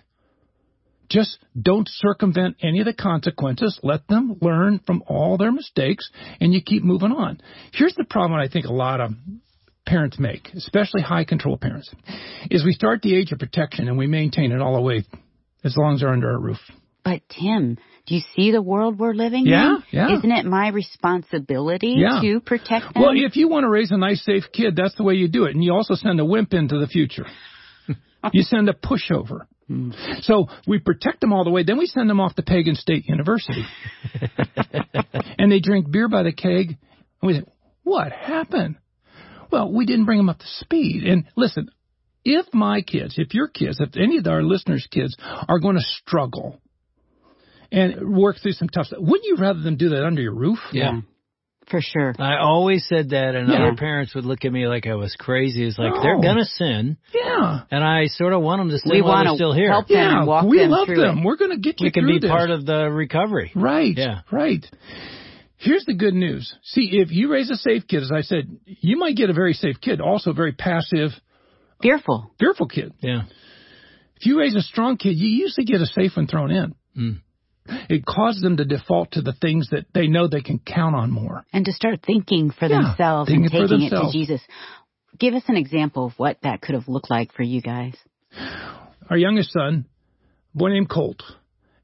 Just 1.10 1.38
don't 1.60 1.88
circumvent 1.88 2.58
any 2.62 2.78
of 2.78 2.86
the 2.86 2.94
consequences. 2.94 3.80
Let 3.82 4.06
them 4.06 4.36
learn 4.40 4.78
from 4.86 5.02
all 5.08 5.36
their 5.36 5.50
mistakes 5.50 6.08
and 6.40 6.54
you 6.54 6.62
keep 6.62 6.84
moving 6.84 7.10
on. 7.10 7.40
Here's 7.72 7.96
the 7.96 8.04
problem 8.04 8.38
I 8.38 8.48
think 8.48 8.66
a 8.66 8.72
lot 8.72 9.00
of 9.00 9.10
parents 9.84 10.18
make, 10.18 10.48
especially 10.54 11.02
high 11.02 11.24
control 11.24 11.58
parents, 11.58 11.90
is 12.50 12.64
we 12.64 12.72
start 12.72 13.02
the 13.02 13.16
age 13.16 13.32
of 13.32 13.40
protection 13.40 13.88
and 13.88 13.98
we 13.98 14.06
maintain 14.06 14.52
it 14.52 14.60
all 14.60 14.76
the 14.76 14.80
way 14.80 15.04
as 15.64 15.76
long 15.76 15.94
as 15.94 16.00
they're 16.00 16.10
under 16.12 16.30
our 16.30 16.38
roof. 16.38 16.58
But 17.02 17.22
Tim, 17.28 17.76
do 18.06 18.14
you 18.14 18.22
see 18.36 18.50
the 18.50 18.62
world 18.62 18.98
we're 18.98 19.14
living 19.14 19.46
Yeah, 19.46 19.76
in? 19.76 19.82
yeah. 19.90 20.16
Isn't 20.16 20.30
it 20.30 20.46
my 20.46 20.68
responsibility 20.68 21.96
Yeah. 21.98 22.20
to 22.22 22.40
protect 22.40 22.94
them? 22.94 23.02
Well, 23.02 23.12
if 23.14 23.36
you 23.36 23.48
want 23.48 23.64
to 23.64 23.70
raise 23.70 23.90
a 23.90 23.98
nice, 23.98 24.22
safe 24.24 24.44
kid, 24.52 24.74
that's 24.76 24.94
the 24.96 25.02
way 25.02 25.14
you 25.14 25.28
do 25.28 25.44
it. 25.44 25.54
And 25.54 25.62
you 25.62 25.72
also 25.72 25.94
send 25.94 26.18
a 26.20 26.24
wimp 26.24 26.54
into 26.54 26.78
the 26.78 26.86
future. 26.86 27.26
you 28.32 28.42
send 28.42 28.68
a 28.68 28.72
pushover. 28.72 29.46
Hmm. 29.68 29.92
So 30.22 30.46
we 30.66 30.78
protect 30.78 31.20
them 31.20 31.32
all 31.32 31.44
the 31.44 31.50
way. 31.50 31.62
Then 31.62 31.78
we 31.78 31.86
send 31.86 32.08
them 32.08 32.20
off 32.20 32.34
to 32.36 32.42
Pagan 32.42 32.74
State 32.74 33.06
University. 33.06 33.64
and 35.38 35.50
they 35.50 35.60
drink 35.60 35.90
beer 35.90 36.08
by 36.08 36.22
the 36.22 36.32
keg. 36.32 36.76
And 37.22 37.26
we 37.28 37.34
say, 37.34 37.44
what 37.82 38.12
happened? 38.12 38.76
Well, 39.50 39.72
we 39.72 39.86
didn't 39.86 40.04
bring 40.06 40.18
them 40.18 40.28
up 40.28 40.38
to 40.38 40.46
speed. 40.46 41.04
And 41.04 41.24
listen, 41.36 41.68
if 42.24 42.46
my 42.54 42.80
kids, 42.82 43.14
if 43.18 43.34
your 43.34 43.48
kids, 43.48 43.78
if 43.80 43.96
any 43.96 44.18
of 44.18 44.26
our 44.26 44.42
listeners' 44.42 44.86
kids 44.90 45.16
are 45.48 45.58
going 45.58 45.76
to 45.76 45.82
struggle 45.82 46.60
and 47.72 48.16
work 48.16 48.36
through 48.42 48.52
some 48.52 48.68
tough 48.68 48.86
stuff, 48.86 49.00
wouldn't 49.00 49.24
you 49.24 49.36
rather 49.36 49.60
them 49.60 49.76
do 49.76 49.90
that 49.90 50.04
under 50.04 50.22
your 50.22 50.34
roof? 50.34 50.58
Yeah. 50.72 51.00
For 51.70 51.80
sure. 51.80 52.14
I 52.18 52.36
always 52.38 52.86
said 52.86 53.10
that, 53.10 53.34
and 53.34 53.48
Yeah. 53.48 53.62
other 53.68 53.74
parents 53.76 54.14
would 54.14 54.26
look 54.26 54.44
at 54.44 54.52
me 54.52 54.66
like 54.68 54.86
I 54.86 54.96
was 54.96 55.16
crazy. 55.18 55.64
It's 55.64 55.78
like 55.78 55.94
No. 55.94 56.02
they're 56.02 56.20
gonna 56.20 56.44
sin, 56.44 56.98
Yeah. 57.14 57.60
and 57.70 57.82
I 57.82 58.06
sort 58.08 58.34
of 58.34 58.42
want 58.42 58.60
them 58.60 58.68
to 58.68 58.78
sin 58.78 58.90
We 58.92 59.00
while 59.00 59.12
wanna 59.12 59.30
they're 59.30 59.36
still 59.36 59.52
here. 59.54 59.70
help 59.70 59.88
them 59.88 59.96
Yeah, 59.96 60.24
walk 60.24 60.44
we 60.44 60.58
them 60.58 60.70
love 60.70 60.88
them. 60.88 61.18
it. 61.20 61.24
We're 61.24 61.36
going 61.36 61.52
to 61.52 61.56
get 61.56 61.80
you 61.80 61.86
We 61.86 61.90
can 61.90 62.04
through 62.04 62.12
be 62.14 62.18
this. 62.20 62.30
part 62.30 62.50
of 62.50 62.66
the 62.66 62.90
recovery. 62.90 63.50
Right. 63.54 63.96
Yeah. 63.96 64.20
Right. 64.30 64.68
Here's 65.56 65.86
the 65.86 65.94
good 65.94 66.12
news. 66.12 66.54
See, 66.64 66.98
if 67.00 67.10
you 67.10 67.32
raise 67.32 67.48
a 67.50 67.56
safe 67.56 67.86
kid, 67.88 68.02
as 68.02 68.12
I 68.12 68.20
said, 68.20 68.46
you 68.66 68.98
might 68.98 69.16
get 69.16 69.30
a 69.30 69.32
very 69.32 69.54
safe 69.54 69.80
kid, 69.80 70.02
also 70.02 70.34
very 70.34 70.52
passive, 70.52 71.18
Fearful. 71.84 72.32
fearful 72.40 72.66
kid. 72.66 72.94
Yeah. 73.00 73.22
If 74.16 74.26
you 74.26 74.38
raise 74.40 74.54
a 74.54 74.62
strong 74.62 74.96
kid, 74.96 75.16
you 75.16 75.28
usually 75.28 75.66
get 75.66 75.80
a 75.80 75.86
safe 75.86 76.16
one 76.16 76.26
thrown 76.26 76.50
in. 76.50 76.74
Mm. 76.98 77.20
It 77.88 78.04
causes 78.06 78.42
them 78.42 78.56
to 78.56 78.64
default 78.64 79.12
to 79.12 79.22
the 79.22 79.34
things 79.34 79.68
that 79.70 79.86
they 79.94 80.06
know 80.06 80.26
they 80.26 80.40
can 80.40 80.58
count 80.58 80.94
on 80.94 81.10
more. 81.10 81.44
And 81.52 81.64
to 81.66 81.72
start 81.72 82.00
thinking 82.06 82.50
for 82.50 82.66
Yeah, 82.66 82.82
themselves 82.82 83.28
thinking 83.28 83.44
and 83.44 83.52
for 83.52 83.74
taking 83.74 83.86
it 83.86 83.90
to. 83.90 84.10
Jesus. 84.12 84.40
Give 85.18 85.34
us 85.34 85.42
an 85.48 85.56
example 85.56 86.06
of 86.06 86.12
what 86.16 86.38
that 86.42 86.60
could 86.60 86.74
have 86.74 86.88
looked 86.88 87.10
like 87.10 87.32
for 87.32 87.42
you 87.42 87.60
guys. 87.62 87.94
Our 89.10 89.16
youngest 89.16 89.52
son, 89.52 89.86
a 90.54 90.58
boy 90.58 90.70
named 90.70 90.88
Colt, 90.88 91.22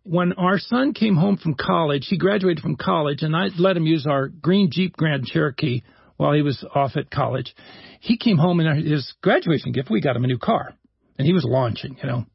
when 0.03 0.33
our 0.33 0.59
son 0.59 0.95
came 0.95 1.17
home 1.17 1.37
from 1.37 1.55
college, 1.55 2.07
he 2.09 2.17
graduated 2.17 2.63
from 2.63 2.77
college, 2.77 3.23
and 3.23 3.37
I 3.37 3.49
let 3.59 3.77
him 3.77 3.87
use 3.87 4.07
our 4.07 4.29
green 4.29 4.71
Jeep 4.73 4.97
Grand 4.97 5.27
Cherokee 5.27 5.83
while 6.21 6.35
he 6.35 6.43
was 6.43 6.63
off 6.75 6.97
at 6.97 7.11
college. 7.11 7.55
He 8.01 8.19
came 8.19 8.37
home 8.37 8.61
and 8.61 8.87
his 8.87 9.15
graduation 9.23 9.73
gift, 9.73 9.89
we 9.91 10.03
got 10.03 10.17
him 10.17 10.25
a 10.25 10.27
new 10.27 10.39
car, 10.39 10.75
and 11.19 11.27
he 11.27 11.33
was 11.33 11.47
launching, 11.49 11.97
you 12.03 12.07
know. 12.07 12.27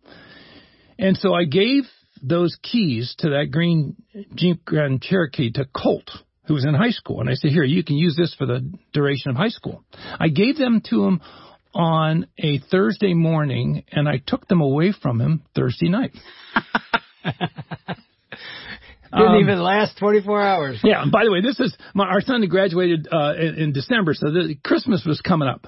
And 0.97 1.15
so 1.15 1.35
I 1.35 1.43
gave 1.43 1.83
those 2.23 2.57
keys 2.63 3.13
to 3.19 3.29
that 3.29 3.51
green 3.51 3.95
Jeep 4.33 4.65
Grand 4.65 5.03
Cherokee 5.03 5.51
to 5.51 5.65
Colt, 5.65 6.09
who 6.47 6.55
was 6.55 6.65
in 6.65 6.73
high 6.73 6.89
school, 6.89 7.21
and 7.21 7.29
I 7.29 7.35
said, 7.35 7.51
"Here, 7.51 7.63
you 7.63 7.83
can 7.83 7.95
use 7.95 8.15
this 8.15 8.33
for 8.33 8.47
the 8.47 8.67
duration 8.91 9.29
of 9.29 9.37
high 9.37 9.49
school." 9.49 9.83
I 10.19 10.29
gave 10.29 10.57
them 10.57 10.81
to 10.89 11.05
him 11.05 11.21
on 11.75 12.25
a 12.39 12.57
Thursday 12.57 13.13
morning, 13.13 13.83
and 13.91 14.09
I 14.09 14.19
took 14.25 14.47
them 14.47 14.61
away 14.61 14.93
from 14.93 15.21
him 15.21 15.43
Thursday 15.53 15.89
night. 15.89 16.13
Didn't 19.15 19.33
Um, 19.35 19.39
even 19.39 19.59
last 19.61 19.97
24 19.97 20.41
hours. 20.41 20.79
Yeah. 20.83 21.01
and 21.03 21.11
By 21.11 21.23
the 21.25 21.31
way, 21.31 21.41
this 21.41 21.59
is 21.59 21.75
my, 21.93 22.05
our 22.05 22.21
son 22.21 22.41
had 22.41 22.49
graduated 22.49 23.07
uh, 23.11 23.33
in, 23.39 23.55
in 23.55 23.73
December, 23.73 24.13
so 24.13 24.31
the, 24.31 24.55
Christmas 24.63 25.03
was 25.05 25.21
coming 25.21 25.47
up, 25.47 25.67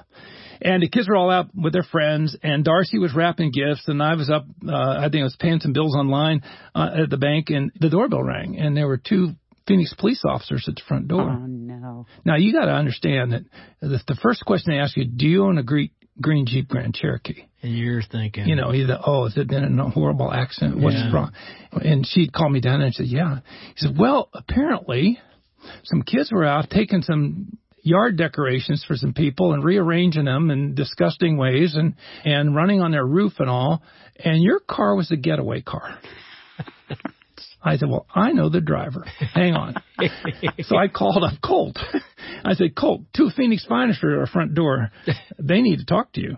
and 0.60 0.82
the 0.82 0.88
kids 0.88 1.08
were 1.08 1.16
all 1.16 1.30
out 1.30 1.46
with 1.54 1.72
their 1.72 1.82
friends, 1.84 2.36
and 2.42 2.64
Darcy 2.64 2.98
was 2.98 3.14
wrapping 3.14 3.50
gifts, 3.52 3.86
and 3.86 4.02
I 4.02 4.14
was 4.14 4.28
up. 4.30 4.44
Uh, 4.66 4.74
I 4.74 5.08
think 5.10 5.20
I 5.20 5.24
was 5.24 5.36
paying 5.38 5.60
some 5.60 5.72
bills 5.72 5.94
online 5.96 6.42
uh, 6.74 6.90
at 7.04 7.10
the 7.10 7.16
bank, 7.16 7.50
and 7.50 7.70
the 7.80 7.88
doorbell 7.88 8.22
rang, 8.22 8.58
and 8.58 8.76
there 8.76 8.86
were 8.86 8.98
two 8.98 9.32
Phoenix 9.66 9.94
police 9.98 10.22
officers 10.26 10.64
at 10.66 10.76
the 10.76 10.82
front 10.88 11.08
door. 11.08 11.28
Oh 11.30 11.46
no. 11.46 12.06
Now 12.24 12.36
you 12.36 12.52
got 12.54 12.64
to 12.64 12.72
understand 12.72 13.32
that 13.32 13.42
the, 13.80 14.00
the 14.08 14.18
first 14.22 14.42
question 14.46 14.72
they 14.72 14.78
ask 14.80 14.96
you, 14.96 15.04
do 15.04 15.26
you 15.28 15.44
own 15.44 15.58
a 15.58 15.62
green, 15.62 15.90
green 16.20 16.46
Jeep 16.46 16.68
Grand 16.68 16.94
Cherokee? 16.94 17.44
And 17.62 17.76
you're 17.76 18.02
thinking, 18.02 18.46
You 18.46 18.54
know, 18.56 18.72
either, 18.72 18.98
oh, 19.04 19.26
is 19.26 19.36
it 19.36 19.48
been 19.48 19.64
in 19.64 19.78
a 19.78 19.88
horrible 19.90 20.32
accident? 20.32 20.78
What's 20.78 20.96
Yeah. 20.96 21.12
wrong? 21.12 21.32
And 21.72 22.06
she'd 22.06 22.32
call 22.32 22.48
me 22.48 22.60
down 22.60 22.80
and 22.80 22.94
said, 22.94 23.06
yeah. 23.06 23.40
He 23.74 23.86
said, 23.86 23.98
well, 23.98 24.28
apparently 24.32 25.18
some 25.84 26.02
kids 26.02 26.30
were 26.30 26.44
out 26.44 26.70
taking 26.70 27.02
some 27.02 27.58
yard 27.82 28.16
decorations 28.16 28.84
for 28.86 28.96
some 28.96 29.12
people 29.12 29.54
and 29.54 29.64
rearranging 29.64 30.26
them 30.26 30.50
in 30.50 30.74
disgusting 30.74 31.36
ways 31.36 31.74
and, 31.74 31.94
and 32.24 32.54
running 32.54 32.80
on 32.80 32.90
their 32.92 33.04
roof 33.06 33.34
and 33.38 33.50
all. 33.50 33.82
And 34.18 34.42
your 34.42 34.60
car 34.60 34.94
was 34.94 35.10
a 35.10 35.16
getaway 35.16 35.60
car. 35.62 35.98
I 37.62 37.76
said, 37.76 37.88
well, 37.88 38.06
I 38.14 38.32
know 38.32 38.48
the 38.48 38.60
driver. 38.60 39.04
Hang 39.34 39.54
on. 39.54 39.74
so 40.62 40.76
I 40.76 40.88
called 40.88 41.24
up 41.24 41.40
Colt. 41.42 41.78
I 42.44 42.54
said, 42.54 42.76
Colt, 42.76 43.02
two 43.16 43.30
Phoenix 43.36 43.64
finest 43.66 44.02
are 44.04 44.14
at 44.14 44.18
our 44.20 44.26
front 44.26 44.54
door. 44.54 44.90
They 45.38 45.60
need 45.60 45.78
to 45.80 45.84
talk 45.84 46.12
to 46.12 46.20
you. 46.20 46.36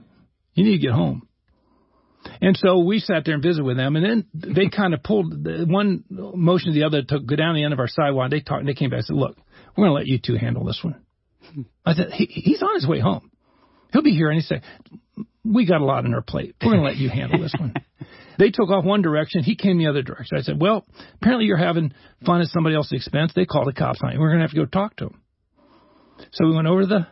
You 0.54 0.64
need 0.64 0.78
to 0.78 0.86
get 0.86 0.92
home. 0.92 1.28
And 2.40 2.56
so 2.56 2.78
we 2.78 3.00
sat 3.00 3.24
there 3.24 3.34
and 3.34 3.42
visited 3.42 3.64
with 3.64 3.76
them, 3.76 3.96
and 3.96 4.04
then 4.04 4.26
they 4.34 4.68
kind 4.68 4.94
of 4.94 5.02
pulled 5.02 5.44
the 5.44 5.64
one 5.66 6.04
motion 6.10 6.72
to 6.72 6.78
the 6.78 6.84
other 6.84 7.02
to 7.02 7.20
go 7.20 7.36
down 7.36 7.54
the 7.54 7.64
end 7.64 7.72
of 7.72 7.78
our 7.78 7.88
sidewalk. 7.88 8.30
They 8.30 8.40
talked, 8.40 8.60
and 8.60 8.68
they 8.68 8.74
came 8.74 8.90
back 8.90 8.98
and 8.98 9.06
said, 9.06 9.16
"Look, 9.16 9.36
we're 9.76 9.84
going 9.86 9.90
to 9.90 9.94
let 9.94 10.06
you 10.06 10.18
two 10.18 10.36
handle 10.36 10.64
this 10.64 10.80
one." 10.82 11.00
I 11.84 11.94
said, 11.94 12.10
he, 12.12 12.26
"He's 12.26 12.62
on 12.62 12.74
his 12.74 12.86
way 12.86 13.00
home. 13.00 13.30
He'll 13.92 14.02
be 14.02 14.12
here." 14.12 14.30
And 14.30 14.38
he 14.38 14.42
said, 14.42 14.62
"We 15.44 15.66
got 15.66 15.80
a 15.80 15.84
lot 15.84 16.04
on 16.04 16.14
our 16.14 16.22
plate. 16.22 16.56
We're 16.62 16.72
going 16.72 16.82
to 16.82 16.88
let 16.88 16.96
you 16.96 17.08
handle 17.08 17.40
this 17.40 17.54
one." 17.58 17.74
They 18.40 18.50
took 18.50 18.70
off 18.70 18.84
one 18.84 19.02
direction. 19.02 19.42
He 19.42 19.54
came 19.54 19.76
the 19.76 19.86
other 19.86 20.02
direction. 20.02 20.38
I 20.38 20.40
said, 20.40 20.60
"Well, 20.60 20.86
apparently 21.16 21.44
you're 21.44 21.58
having 21.58 21.92
fun 22.24 22.40
at 22.40 22.48
somebody 22.48 22.74
else's 22.74 22.92
expense." 22.92 23.32
They 23.36 23.44
called 23.44 23.68
the 23.68 23.74
cops 23.74 24.00
on 24.02 24.12
you. 24.12 24.18
We're 24.18 24.30
going 24.30 24.38
to 24.38 24.44
have 24.44 24.50
to 24.50 24.56
go 24.56 24.64
talk 24.64 24.96
to 24.96 25.04
them. 25.04 25.22
So 26.32 26.46
we 26.46 26.54
went 26.54 26.66
over 26.66 26.80
to 26.80 26.86
the 26.86 27.06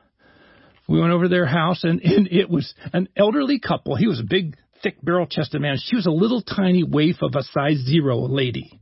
we 0.88 0.98
went 0.98 1.12
over 1.12 1.24
to 1.24 1.28
their 1.28 1.46
house, 1.46 1.84
and, 1.84 2.00
and 2.00 2.28
it 2.28 2.48
was 2.48 2.74
an 2.94 3.08
elderly 3.14 3.58
couple. 3.58 3.94
He 3.94 4.06
was 4.06 4.20
a 4.20 4.24
big, 4.24 4.56
thick, 4.82 4.96
barrel-chested 5.02 5.60
man. 5.60 5.76
She 5.78 5.96
was 5.96 6.06
a 6.06 6.10
little 6.10 6.40
tiny 6.40 6.82
waif 6.82 7.16
of 7.20 7.34
a 7.36 7.42
size 7.42 7.76
zero 7.86 8.20
lady. 8.20 8.80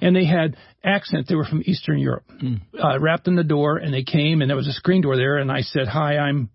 And 0.00 0.16
they 0.16 0.24
had 0.24 0.56
accent. 0.82 1.28
They 1.28 1.36
were 1.36 1.44
from 1.44 1.62
Eastern 1.64 2.00
Europe. 2.00 2.24
Uh, 2.76 2.98
rapped 2.98 3.28
on 3.28 3.36
the 3.36 3.44
door, 3.44 3.76
and 3.76 3.94
they 3.94 4.02
came, 4.02 4.40
and 4.40 4.50
there 4.50 4.56
was 4.56 4.66
a 4.66 4.72
screen 4.72 5.02
door 5.02 5.16
there. 5.16 5.36
And 5.36 5.52
I 5.52 5.60
said, 5.60 5.86
"Hi, 5.86 6.18
I'm 6.18 6.50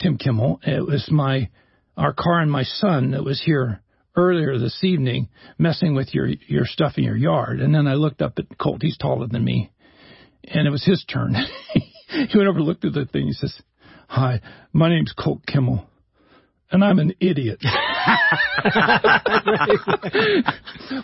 Tim 0.00 0.18
Kimmel. 0.18 0.60
It 0.64 0.86
was 0.86 1.10
my 1.10 1.48
our 1.96 2.12
car 2.12 2.38
and 2.38 2.52
my 2.52 2.62
son 2.62 3.10
that 3.10 3.24
was 3.24 3.42
here 3.44 3.80
earlier 4.18 4.58
this 4.58 4.78
evening, 4.82 5.28
messing 5.58 5.94
with 5.94 6.14
your 6.14 6.26
your 6.46 6.64
stuff 6.64 6.94
in 6.96 7.04
your 7.04 7.16
yard." 7.16 7.60
And 7.60 7.74
then 7.74 7.86
I 7.86 7.94
looked 7.94 8.22
up 8.22 8.38
at 8.38 8.58
Colt. 8.58 8.82
He's 8.82 8.98
taller 8.98 9.26
than 9.26 9.44
me, 9.44 9.70
and 10.44 10.66
it 10.66 10.70
was 10.70 10.84
his 10.84 11.04
turn. 11.04 11.34
he 12.08 12.36
went 12.38 12.48
over, 12.48 12.60
looked 12.60 12.84
at 12.84 12.92
the 12.92 13.06
thing. 13.06 13.26
He 13.26 13.32
says, 13.32 13.60
"Hi, 14.08 14.40
my 14.72 14.88
name's 14.88 15.12
Colt 15.12 15.46
Kimmel, 15.46 15.88
and 16.70 16.84
I'm 16.84 16.98
an 16.98 17.14
idiot." 17.20 17.62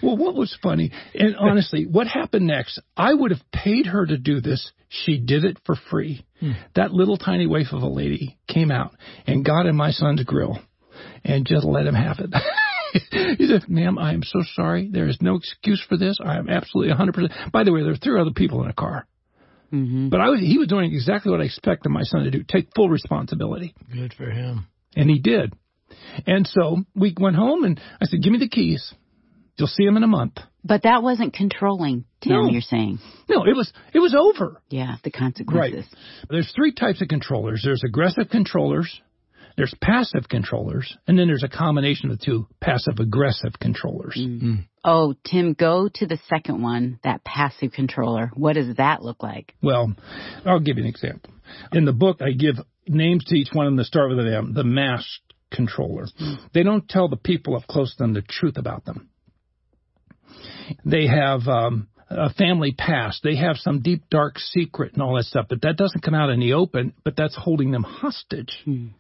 well, 0.02 0.16
what 0.16 0.35
was 0.35 0.56
funny, 0.62 0.90
and 1.14 1.37
honestly, 1.37 1.87
what 1.87 2.06
happened 2.06 2.47
next? 2.47 2.80
I 2.97 3.14
would 3.14 3.30
have 3.30 3.52
paid 3.52 3.87
her 3.87 4.04
to 4.04 4.18
do 4.18 4.40
this. 4.40 4.73
She 4.88 5.18
did 5.18 5.44
it 5.44 5.59
for 5.64 5.76
free. 5.90 6.25
Hmm. 6.40 6.52
That 6.75 6.92
little 6.92 7.16
tiny 7.16 7.47
waif 7.47 7.68
of 7.73 7.83
a 7.83 7.88
lady 7.88 8.38
came 8.49 8.71
out 8.71 8.92
and 9.26 9.44
got 9.44 9.66
in 9.66 9.76
my 9.76 9.90
son's 9.90 10.23
grill 10.25 10.59
and 11.25 11.47
just 11.47 11.64
let 11.64 11.87
him 11.87 11.94
have 11.94 12.18
it. 12.21 12.30
he 13.38 13.46
said, 13.46 13.68
ma'am, 13.68 13.98
I 13.98 14.12
am 14.12 14.22
so 14.22 14.40
sorry. 14.54 14.88
There 14.90 15.08
is 15.08 15.18
no 15.20 15.36
excuse 15.36 15.84
for 15.88 15.96
this. 15.96 16.18
I 16.24 16.36
am 16.36 16.48
absolutely 16.48 16.94
100%. 16.94 17.50
By 17.50 17.64
the 17.64 17.72
way, 17.72 17.82
there 17.82 17.90
were 17.90 17.96
three 17.96 18.20
other 18.20 18.32
people 18.34 18.62
in 18.62 18.70
a 18.70 18.74
car. 18.74 19.06
Mm-hmm. 19.72 20.08
But 20.08 20.20
I 20.20 20.28
was, 20.28 20.40
he 20.40 20.58
was 20.58 20.68
doing 20.68 20.92
exactly 20.92 21.32
what 21.32 21.40
I 21.40 21.44
expected 21.44 21.88
my 21.90 22.02
son 22.02 22.24
to 22.24 22.30
do, 22.30 22.44
take 22.46 22.68
full 22.76 22.88
responsibility. 22.88 23.74
Good 23.92 24.14
for 24.14 24.30
him. 24.30 24.68
And 24.94 25.10
he 25.10 25.18
did. 25.18 25.54
And 26.26 26.46
so 26.46 26.84
we 26.94 27.14
went 27.18 27.36
home 27.36 27.64
and 27.64 27.80
I 28.00 28.06
said, 28.06 28.22
give 28.22 28.32
me 28.32 28.38
the 28.38 28.48
keys. 28.48 28.94
You'll 29.56 29.68
see 29.68 29.84
him 29.84 29.96
in 29.96 30.02
a 30.02 30.08
month. 30.08 30.38
But 30.64 30.82
that 30.82 31.02
wasn't 31.02 31.34
controlling, 31.34 32.04
Tim, 32.22 32.32
no. 32.32 32.50
you're 32.50 32.60
saying. 32.60 32.98
No, 33.28 33.44
it 33.44 33.54
was 33.54 33.72
it 33.92 34.00
was 34.00 34.14
over. 34.14 34.60
Yeah, 34.68 34.96
the 35.04 35.10
consequences. 35.10 35.86
Right. 35.92 36.28
There's 36.28 36.52
three 36.56 36.72
types 36.72 37.02
of 37.02 37.08
controllers. 37.08 37.62
There's 37.64 37.82
aggressive 37.84 38.30
controllers, 38.30 39.00
there's 39.56 39.75
passive 39.80 40.28
controllers, 40.28 40.96
and 41.06 41.18
then 41.18 41.28
there's 41.28 41.44
a 41.44 41.49
combination 41.49 42.11
of 42.11 42.18
the 42.18 42.25
two 42.25 42.46
passive 42.61 42.99
aggressive 42.99 43.52
controllers. 43.61 44.18
Mm-hmm. 44.20 44.54
Oh, 44.84 45.14
Tim, 45.25 45.54
go 45.54 45.88
to 45.94 46.06
the 46.06 46.18
second 46.28 46.62
one, 46.62 46.99
that 47.04 47.25
passive 47.25 47.73
controller. 47.73 48.30
What 48.34 48.54
does 48.54 48.76
that 48.76 49.02
look 49.02 49.23
like? 49.23 49.54
Well, 49.62 49.94
I'll 50.44 50.61
give 50.61 50.76
you 50.76 50.84
an 50.84 50.90
example. 50.90 51.32
In 51.73 51.84
the 51.84 51.92
book, 51.92 52.20
I 52.20 52.32
give 52.32 52.56
names 52.87 53.25
to 53.26 53.37
each 53.37 53.49
one 53.52 53.66
of 53.66 53.73
them 53.73 53.78
to 53.78 53.84
start 53.84 54.11
with 54.11 54.18
the, 54.18 54.50
the 54.52 54.64
masked 54.64 55.34
controller. 55.52 56.04
Mm-hmm. 56.04 56.46
They 56.52 56.62
don't 56.62 56.88
tell 56.88 57.08
the 57.08 57.16
people 57.16 57.56
up 57.56 57.66
close 57.66 57.94
to 57.94 58.02
them 58.02 58.12
the 58.12 58.23
truth 58.23 58.56
about 58.58 58.84
them. 58.84 59.08
They 60.84 61.06
have 61.06 61.46
um, 61.46 61.88
a 62.11 62.32
family 62.32 62.75
past. 62.76 63.20
They 63.23 63.37
have 63.37 63.56
some 63.56 63.80
deep, 63.82 64.04
dark 64.11 64.38
secret 64.38 64.94
and 64.94 65.02
all 65.02 65.16
that 65.16 65.25
stuff, 65.25 65.46
but 65.49 65.62
that 65.62 65.76
doesn't 65.76 66.02
come 66.02 66.14
out 66.14 66.30
in 66.30 66.40
the 66.40 66.54
open, 66.54 66.92
but 67.04 67.16
that's 67.16 67.37
holding 67.37 67.70
them 67.70 67.82
hostage. 67.82 68.58
Mm. 68.66 68.90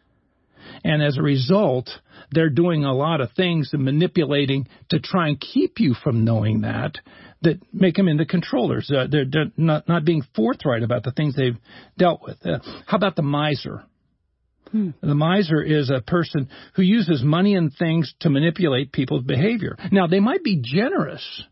And 0.82 1.02
as 1.02 1.18
a 1.18 1.22
result, 1.22 1.90
they're 2.30 2.50
doing 2.50 2.84
a 2.84 2.94
lot 2.94 3.20
of 3.20 3.32
things 3.32 3.70
and 3.72 3.84
manipulating 3.84 4.68
to 4.90 5.00
try 5.00 5.28
and 5.28 5.40
keep 5.40 5.80
you 5.80 5.94
from 5.94 6.24
knowing 6.24 6.62
that, 6.62 6.98
that 7.42 7.60
make 7.72 7.96
them 7.96 8.08
into 8.08 8.26
controllers. 8.26 8.90
Uh, 8.90 9.06
they're, 9.10 9.24
they're, 9.30 9.50
not, 9.56 9.88
not 9.88 10.04
being 10.04 10.22
forthright 10.34 10.82
about 10.82 11.04
the 11.04 11.12
things 11.12 11.36
they've 11.36 11.58
dealt 11.98 12.22
with. 12.22 12.36
Uh, 12.44 12.58
how 12.86 12.96
about 12.96 13.16
the 13.16 13.22
miser? 13.22 13.84
Hmm. 14.70 14.90
The 15.02 15.14
miser 15.14 15.62
is 15.62 15.90
a 15.90 16.00
person 16.00 16.48
who 16.74 16.82
uses 16.82 17.22
money 17.22 17.54
and 17.54 17.72
things 17.72 18.12
to 18.20 18.30
manipulate 18.30 18.92
people's 18.92 19.24
behavior. 19.24 19.76
Now, 19.92 20.06
they 20.06 20.20
might 20.20 20.42
be 20.42 20.60
generous, 20.62 21.44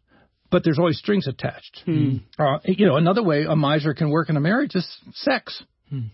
but 0.51 0.65
there's 0.65 0.79
always 0.79 0.99
strings 0.99 1.29
attached. 1.29 1.83
Hmm. 1.85 2.17
Uh, 2.39 2.59
you 2.65 2.87
know, 2.87 2.97
another 2.97 3.23
way 3.23 3.45
a 3.45 3.55
miser 3.55 3.95
can 3.95 4.11
work 4.11 4.29
in 4.29 4.37
a 4.37 4.41
marriage 4.41 4.75
is 4.75 4.89
sex. 5.15 5.63
Hmm 5.89 6.09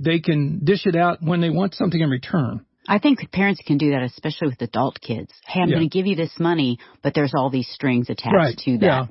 they 0.00 0.20
can 0.20 0.64
dish 0.64 0.86
it 0.86 0.96
out 0.96 1.18
when 1.20 1.40
they 1.40 1.50
want 1.50 1.74
something 1.74 2.00
in 2.00 2.08
return. 2.08 2.64
I 2.88 2.98
think 2.98 3.18
parents 3.30 3.60
can 3.64 3.78
do 3.78 3.90
that, 3.90 4.02
especially 4.02 4.48
with 4.48 4.62
adult 4.62 5.00
kids. 5.00 5.30
Hey, 5.46 5.60
I'm 5.60 5.68
yeah. 5.68 5.76
going 5.76 5.88
to 5.88 5.96
give 5.96 6.06
you 6.06 6.16
this 6.16 6.32
money, 6.38 6.78
but 7.02 7.14
there's 7.14 7.32
all 7.36 7.50
these 7.50 7.68
strings 7.68 8.08
attached 8.08 8.34
right. 8.34 8.56
to 8.64 8.78
that. 8.78 8.84
Yeah. 8.86 9.06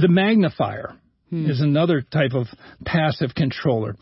The 0.00 0.08
magnifier 0.08 0.94
hmm. 1.30 1.50
is 1.50 1.60
another 1.60 2.02
type 2.02 2.34
of 2.34 2.46
passive 2.84 3.34
controller. 3.34 3.96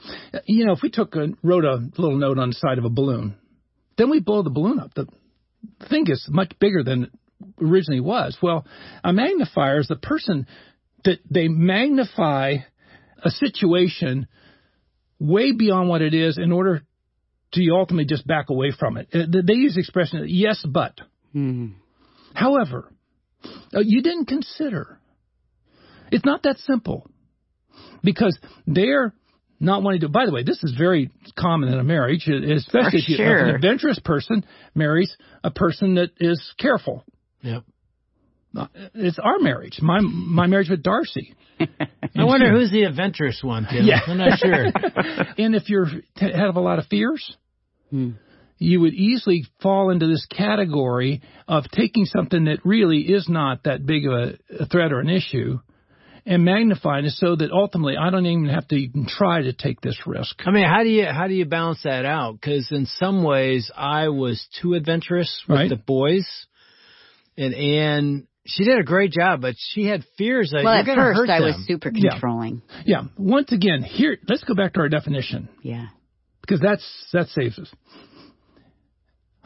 You 0.45 0.67
know, 0.67 0.73
if 0.73 0.81
we 0.83 0.91
took 0.91 1.15
a, 1.15 1.29
wrote 1.43 1.65
a 1.65 1.77
little 1.97 2.19
note 2.19 2.39
on 2.39 2.51
the 2.51 2.57
side 2.57 2.79
of 2.79 2.85
a 2.85 2.91
balloon, 2.91 3.37
then 3.97 4.11
we 4.11 4.21
blow 4.21 4.43
the 4.43 4.51
balloon 4.51 4.81
up. 4.81 4.93
The 4.95 5.07
thing 5.89 6.07
is 6.09 6.27
much 6.29 6.53
bigger 6.59 6.83
than 6.83 7.05
it 7.05 7.11
originally 7.63 8.01
was. 8.01 8.37
Well, 8.43 8.67
a 9.05 9.13
magnifier 9.13 9.79
is 9.79 9.89
the 9.89 9.97
person 9.97 10.47
that 11.05 11.21
they 11.31 11.49
magnify 11.49 12.57
a 13.23 13.31
situation 13.31 14.27
way 15.19 15.53
beyond 15.53 15.89
what 15.89 16.03
it 16.03 16.15
is 16.15 16.39
in 16.39 16.53
order 16.53 16.83
to 17.53 17.71
ultimately 17.71 18.05
just 18.05 18.27
back 18.27 18.51
away 18.51 18.73
from 18.77 18.97
it. 18.97 19.09
Uh, 19.13 19.41
they 19.45 19.55
use 19.55 19.75
the 19.75 19.81
expression, 19.81 20.25
yes, 20.29 20.65
but. 20.69 20.99
Mm-hmm. 21.35 21.75
However, 22.35 22.93
uh, 23.75 23.81
you 23.81 24.03
didn't 24.03 24.27
consider. 24.27 24.99
It's 26.11 26.25
not 26.25 26.43
that 26.43 26.59
simple. 26.59 27.09
Because 28.03 28.39
they're 28.67 29.15
not 29.59 29.83
wanting 29.83 30.03
to. 30.03 30.09
By 30.09 30.27
the 30.27 30.33
way, 30.33 30.43
this 30.43 30.63
is 30.63 30.75
very 30.77 31.11
common 31.37 31.71
in 31.71 31.79
a 31.79 31.85
marriage, 31.85 32.29
especially 32.29 33.01
if, 33.01 33.09
you, 33.09 33.17
if 33.17 33.21
an 33.21 33.55
adventurous 33.55 33.99
person 33.99 34.45
marries 34.75 35.17
a 35.43 35.51
person 35.51 35.95
that 35.95 36.11
is 36.19 36.55
careful. 36.59 37.05
Yep. 37.43 37.65
Uh, 38.57 38.67
it's 38.95 39.19
our 39.19 39.39
marriage. 39.39 39.79
My 39.83 40.01
my 40.01 40.47
marriage 40.47 40.71
with 40.71 40.83
Darcy. 40.83 41.35
I 41.61 42.25
wonder 42.25 42.51
who's 42.51 42.71
the 42.71 42.85
adventurous 42.85 43.41
one, 43.43 43.67
Tim. 43.71 43.85
Yeah. 43.85 44.01
I'm 44.07 44.19
not 44.19 44.39
sure. 44.39 44.65
and 45.39 45.55
if 45.55 45.69
you're 45.69 45.87
have 46.17 46.57
a 46.57 46.61
lot 46.61 46.79
of 46.79 46.87
fears, 46.87 47.37
hmm. 47.91 48.11
you 48.59 48.81
would 48.81 48.95
easily 48.95 49.45
fall 49.63 49.91
into 49.91 50.07
this 50.07 50.27
category 50.27 51.23
of 51.47 51.65
taking 51.71 52.07
something 52.07 52.45
that 52.45 52.65
really 52.65 53.01
is 53.01 53.29
not 53.29 53.65
that 53.65 53.85
big 53.85 54.07
of 54.07 54.13
a, 54.13 54.39
a 54.61 54.67
threat 54.67 54.93
or 54.93 55.01
an 55.01 55.11
issue 55.11 55.59
and 56.27 56.45
magnifying 56.45 57.05
it 57.05 57.13
so 57.13 57.37
that 57.37 57.53
ultimately 57.53 57.97
I 57.97 58.11
don't 58.11 58.27
even 58.27 58.49
have 58.49 58.67
to 58.69 58.75
even 58.75 59.07
try 59.07 59.43
to 59.43 59.53
take 59.53 59.81
this 59.81 59.99
risk. 60.07 60.43
I 60.45 60.51
mean, 60.51 60.65
how 60.65 60.83
do 60.83 60.89
you 60.89 61.07
how 61.07 61.29
do 61.29 61.35
you 61.35 61.45
balance 61.45 61.83
that 61.85 62.05
out? 62.05 62.33
Because 62.33 62.69
in 62.73 62.87
some 62.87 63.23
ways 63.23 63.71
I 63.77 64.09
was 64.09 64.45
too 64.61 64.75
adventurous 64.75 65.43
with 65.49 65.59
right. 65.59 65.69
the 65.69 65.77
boys, 65.77 66.27
and 67.37 67.55
Ann 67.55 68.27
she 68.47 68.65
did 68.65 68.79
a 68.79 68.85
great 68.85 69.13
job, 69.13 69.41
but 69.41 69.55
she 69.59 69.87
had 69.87 70.05
fears 70.17 70.51
that 70.53 70.65
well, 70.65 70.75
you're 70.75 70.85
going 70.85 70.99
to 70.99 71.05
hurt 71.05 71.31
I 71.31 71.41
was 71.41 71.57
super 71.67 71.91
controlling. 71.91 72.63
Yeah. 72.85 73.03
yeah. 73.03 73.09
Once 73.17 73.53
again, 73.53 73.83
here, 73.83 74.19
let's 74.29 74.45
go 74.45 74.55
back 74.55 74.75
to 74.75 74.81
our 74.81 74.89
definition. 74.89 75.49
Yeah. 75.63 75.87
Because 76.41 76.61
that's 76.61 76.85
that 77.13 77.27
saves 77.29 77.59
us. 77.59 77.71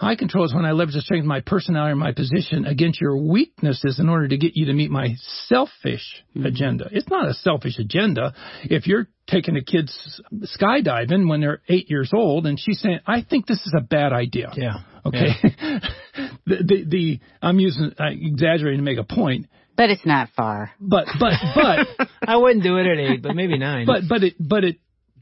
High 0.00 0.16
control 0.16 0.46
is 0.46 0.54
when 0.54 0.64
I 0.64 0.72
leverage 0.72 0.94
the 0.94 1.02
strength 1.02 1.24
of 1.24 1.28
my 1.28 1.40
personality 1.40 1.90
and 1.90 2.00
my 2.00 2.12
position 2.12 2.64
against 2.64 3.02
your 3.02 3.18
weaknesses 3.18 3.98
in 3.98 4.08
order 4.08 4.28
to 4.28 4.38
get 4.38 4.52
you 4.54 4.64
to 4.64 4.72
meet 4.72 4.90
my 4.90 5.14
selfish 5.46 6.24
mm-hmm. 6.34 6.46
agenda. 6.46 6.88
It's 6.90 7.10
not 7.10 7.28
a 7.28 7.34
selfish 7.34 7.78
agenda. 7.78 8.32
If 8.62 8.86
you're 8.86 9.08
taking 9.26 9.56
a 9.56 9.62
kid's 9.62 10.22
skydiving 10.58 11.28
when 11.28 11.42
they're 11.42 11.60
eight 11.68 11.90
years 11.90 12.12
old 12.14 12.46
and 12.46 12.58
she's 12.58 12.80
saying, 12.80 13.00
I 13.06 13.20
think 13.28 13.46
this 13.46 13.58
is 13.58 13.74
a 13.76 13.82
bad 13.82 14.14
idea. 14.14 14.50
Yeah. 14.56 14.78
Okay. 15.04 15.32
Yeah. 15.42 15.80
the, 16.46 16.56
the, 16.64 16.84
the, 16.88 17.20
I'm 17.42 17.58
using, 17.58 17.92
uh, 18.00 18.04
exaggerating 18.10 18.78
to 18.78 18.82
make 18.82 18.98
a 18.98 19.04
point. 19.04 19.48
But 19.76 19.90
it's 19.90 20.06
not 20.06 20.30
far. 20.34 20.70
But, 20.80 21.08
but, 21.18 21.34
but. 21.54 22.08
I 22.26 22.38
wouldn't 22.38 22.62
do 22.62 22.78
it 22.78 22.86
at 22.86 22.98
eight, 22.98 23.22
but 23.22 23.36
maybe 23.36 23.58
nine. 23.58 23.84
But, 23.84 24.04
but 24.08 24.24
it, 24.24 24.34
but 24.40 24.64
it, 24.64 24.76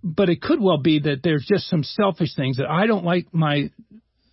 but 0.05 0.29
it 0.29 0.41
could 0.41 0.61
well 0.61 0.79
be 0.79 1.01
that 1.01 1.25
there's 1.25 1.45
just 1.51 1.69
some 1.69 1.83
selfish 1.83 2.37
things 2.37 2.59
that 2.59 2.71
I 2.71 2.87
don't 2.87 3.05
like 3.05 3.27
my 3.33 3.71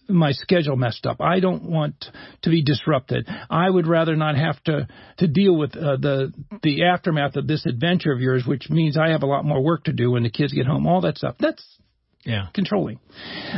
my 0.08 0.32
schedule 0.32 0.76
messed 0.76 1.06
up. 1.06 1.22
I 1.22 1.40
don't 1.40 1.64
want 1.64 2.06
to 2.44 2.50
be 2.50 2.64
disrupted. 2.64 3.28
I 3.50 3.70
would 3.70 3.88
rather 3.88 4.16
not 4.16 4.36
have 4.36 4.62
to 4.64 4.88
to 5.18 5.28
deal 5.28 5.56
with 5.58 5.76
uh, 5.76 5.98
the 5.98 6.34
the 6.64 6.86
aftermath 6.86 7.36
of 7.36 7.48
this 7.48 7.66
adventure 7.66 8.12
of 8.12 8.20
yours, 8.20 8.44
which 8.46 8.70
means 8.70 8.98
I 8.98 9.10
have 9.10 9.24
a 9.24 9.28
lot 9.28 9.46
more 9.46 9.62
work 9.62 9.86
to 9.86 9.94
do 9.94 10.12
when 10.12 10.24
the 10.24 10.30
kids 10.30 10.54
get 10.54 10.68
home. 10.68 10.88
All 10.88 11.02
that 11.02 11.18
stuff. 11.18 11.36
That's 11.40 11.64
yeah 12.24 12.48
controlling. 12.54 13.00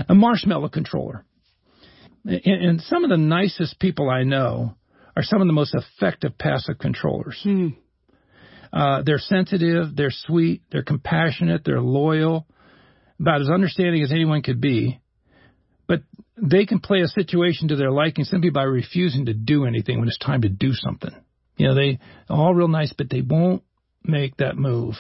A 0.08 0.16
marshmallow 0.16 0.70
controller. 0.70 1.26
And, 2.26 2.46
and 2.46 2.82
some 2.82 3.04
of 3.04 3.10
the 3.10 3.18
nicest 3.18 3.80
people 3.80 4.10
I 4.10 4.24
know 4.24 4.76
are 5.16 5.24
some 5.24 5.42
of 5.42 5.48
the 5.48 5.54
most 5.54 5.76
effective 5.76 6.38
passive 6.38 6.78
controllers. 6.78 7.40
Hmm. 7.42 7.70
Uh, 8.72 9.02
they're 9.04 9.18
sensitive, 9.18 9.96
they're 9.96 10.12
sweet, 10.12 10.62
they're 10.72 10.84
compassionate, 10.84 11.64
they're 11.64 11.82
loyal, 11.82 12.46
about 13.20 13.42
as 13.42 13.50
understanding 13.50 14.04
as 14.04 14.12
anyone 14.12 14.42
could 14.42 14.60
be. 14.60 15.00
But 16.38 16.50
they 16.50 16.66
can 16.66 16.80
play 16.80 17.02
a 17.02 17.08
situation 17.08 17.70
to 17.70 17.76
their 17.76 17.92
liking 17.92 18.26
simply 18.26 18.50
by 18.50 18.64
refusing 18.64 19.26
to 19.26 19.34
do 19.34 19.66
anything 19.66 20.00
when 20.00 20.08
it's 20.08 20.18
time 20.18 20.42
to 20.44 20.50
do 20.50 20.74
something. 20.74 21.12
You 21.58 21.68
know, 21.68 21.76
they 21.76 22.00
all 22.30 22.54
real 22.54 22.68
nice, 22.68 22.94
but 22.96 23.10
they 23.10 23.22
won't 23.22 23.64
make 24.04 24.38
that 24.38 24.58
move. 24.58 24.96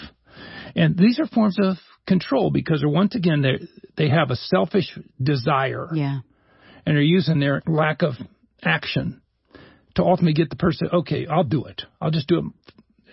And 0.75 0.97
these 0.97 1.19
are 1.19 1.27
forms 1.27 1.57
of 1.61 1.77
control 2.07 2.51
because 2.51 2.81
they're 2.81 2.89
once 2.89 3.15
again 3.15 3.41
they 3.41 3.67
they 3.95 4.09
have 4.09 4.31
a 4.31 4.35
selfish 4.35 4.97
desire. 5.21 5.89
Yeah. 5.93 6.19
And 6.85 6.95
they're 6.95 7.01
using 7.01 7.39
their 7.39 7.61
lack 7.67 8.01
of 8.01 8.13
action 8.63 9.21
to 9.97 10.03
ultimately 10.03 10.33
get 10.33 10.49
the 10.49 10.55
person, 10.55 10.89
okay, 10.93 11.25
I'll 11.27 11.43
do 11.43 11.65
it. 11.65 11.81
I'll 11.99 12.11
just 12.11 12.27
do 12.27 12.37
it. 12.37 12.45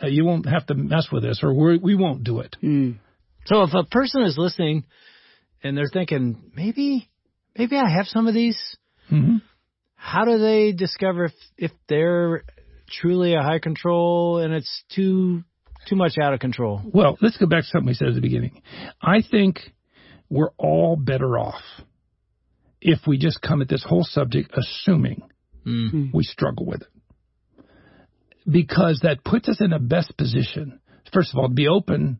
Uh, 0.02 0.06
you 0.06 0.24
won't 0.24 0.46
have 0.46 0.66
to 0.66 0.74
mess 0.74 1.08
with 1.10 1.22
this, 1.22 1.40
or 1.42 1.52
we're, 1.52 1.78
we 1.78 1.94
will 1.94 2.14
not 2.14 2.24
do 2.24 2.40
it. 2.40 2.56
Mm. 2.62 2.96
So 3.46 3.62
if 3.62 3.70
a 3.74 3.84
person 3.84 4.22
is 4.22 4.36
listening 4.36 4.84
and 5.62 5.76
they're 5.76 5.90
thinking, 5.92 6.52
maybe 6.54 7.08
maybe 7.56 7.76
I 7.76 7.88
have 7.88 8.06
some 8.06 8.26
of 8.26 8.34
these. 8.34 8.58
Mm-hmm. 9.10 9.36
How 9.96 10.24
do 10.24 10.38
they 10.38 10.72
discover 10.72 11.26
if, 11.26 11.32
if 11.56 11.70
they're 11.88 12.44
truly 12.88 13.34
a 13.34 13.42
high 13.42 13.58
control 13.58 14.38
and 14.38 14.52
it's 14.52 14.84
too 14.94 15.42
Too 15.86 15.96
much 15.96 16.14
out 16.20 16.32
of 16.32 16.40
control. 16.40 16.80
Well, 16.92 17.18
let's 17.20 17.36
go 17.36 17.46
back 17.46 17.64
to 17.64 17.68
something 17.68 17.88
we 17.88 17.94
said 17.94 18.08
at 18.08 18.14
the 18.14 18.22
beginning. 18.22 18.62
I 19.02 19.22
think 19.22 19.60
we're 20.30 20.52
all 20.56 20.96
better 20.96 21.38
off 21.38 21.60
if 22.80 23.00
we 23.06 23.18
just 23.18 23.42
come 23.42 23.60
at 23.60 23.68
this 23.68 23.84
whole 23.86 24.04
subject 24.04 24.50
assuming 24.56 25.22
Mm. 25.66 26.12
we 26.12 26.24
struggle 26.24 26.66
with 26.66 26.82
it. 26.82 27.64
Because 28.46 29.00
that 29.02 29.24
puts 29.24 29.48
us 29.48 29.60
in 29.60 29.72
a 29.72 29.78
best 29.78 30.14
position, 30.18 30.80
first 31.12 31.32
of 31.32 31.38
all, 31.38 31.48
to 31.48 31.54
be 31.54 31.68
open, 31.68 32.18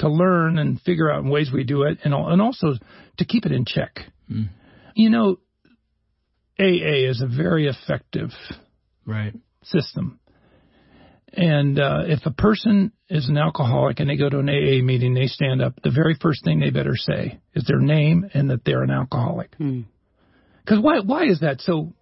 to 0.00 0.08
learn 0.10 0.58
and 0.58 0.78
figure 0.82 1.10
out 1.10 1.24
ways 1.24 1.50
we 1.50 1.64
do 1.64 1.84
it, 1.84 2.00
and, 2.04 2.12
and 2.12 2.42
also 2.42 2.74
to 3.16 3.24
keep 3.24 3.46
it 3.46 3.52
in 3.52 3.64
check. 3.64 4.00
Mm. 4.30 4.50
You 4.94 5.10
know, 5.10 5.36
AA 6.58 7.08
is 7.10 7.20
a 7.22 7.26
very 7.26 7.66
effective 7.68 8.30
Right. 9.06 9.34
system. 9.64 10.18
And 11.34 11.78
uh, 11.80 12.02
if 12.06 12.20
a 12.26 12.30
person 12.30 12.92
is 13.08 13.28
an 13.28 13.38
alcoholic 13.38 14.00
and 14.00 14.10
they 14.10 14.16
go 14.16 14.28
to 14.28 14.38
an 14.38 14.50
AA 14.50 14.82
meeting, 14.84 15.14
they 15.14 15.26
stand 15.28 15.62
up. 15.62 15.74
The 15.82 15.90
very 15.90 16.14
first 16.20 16.44
thing 16.44 16.60
they 16.60 16.68
better 16.70 16.94
say 16.94 17.40
is 17.54 17.64
their 17.66 17.78
name 17.80 18.28
and 18.34 18.50
that 18.50 18.64
they're 18.66 18.82
an 18.82 18.90
alcoholic. 18.90 19.54
Hmm. 19.56 19.82
Because 20.62 20.80
why? 20.80 21.00
Why 21.00 21.24
is 21.24 21.40
that 21.40 21.60
so 21.62 21.94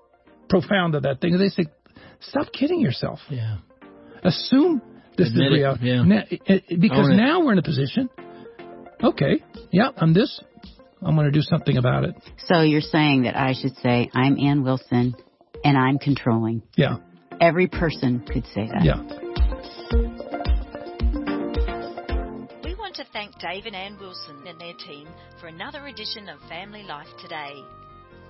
profound 0.48 0.96
of 0.96 1.04
that 1.04 1.20
thing? 1.20 1.38
They 1.38 1.48
say, 1.48 1.66
stop 2.20 2.52
kidding 2.52 2.80
yourself. 2.80 3.20
Yeah. 3.30 3.58
Assume 4.24 4.82
this 5.16 5.28
Admit 5.28 5.46
is 5.46 5.52
it, 5.52 5.54
reality. 5.60 5.86
yeah. 5.86 6.02
Now- 6.02 6.24
it- 6.28 6.64
it- 6.68 6.80
because 6.80 7.08
now 7.10 7.44
we're 7.44 7.52
in 7.52 7.58
a 7.58 7.62
position. 7.62 8.10
Okay, 9.02 9.42
yeah, 9.70 9.90
I'm 9.96 10.12
this. 10.12 10.40
I'm 11.02 11.14
going 11.14 11.26
to 11.26 11.32
do 11.32 11.42
something 11.42 11.76
about 11.76 12.04
it. 12.04 12.14
So 12.46 12.60
you're 12.60 12.80
saying 12.80 13.22
that 13.22 13.36
I 13.36 13.54
should 13.54 13.76
say, 13.78 14.10
I'm 14.14 14.38
Ann 14.38 14.62
Wilson 14.64 15.14
and 15.64 15.76
I'm 15.78 15.98
controlling. 15.98 16.62
Yeah, 16.76 16.96
Every 17.40 17.68
person 17.68 18.20
could 18.26 18.44
say 18.54 18.68
that. 18.68 18.84
yeah. 18.84 19.00
We 22.62 22.74
want 22.74 22.94
to 22.96 23.04
thank 23.14 23.38
Dave 23.38 23.64
and 23.64 23.74
Ann 23.74 23.96
Wilson 23.98 24.46
and 24.46 24.60
their 24.60 24.74
team 24.74 25.08
for 25.40 25.46
another 25.46 25.86
edition 25.86 26.28
of 26.28 26.38
Family 26.50 26.82
Life 26.82 27.08
Today. 27.22 27.54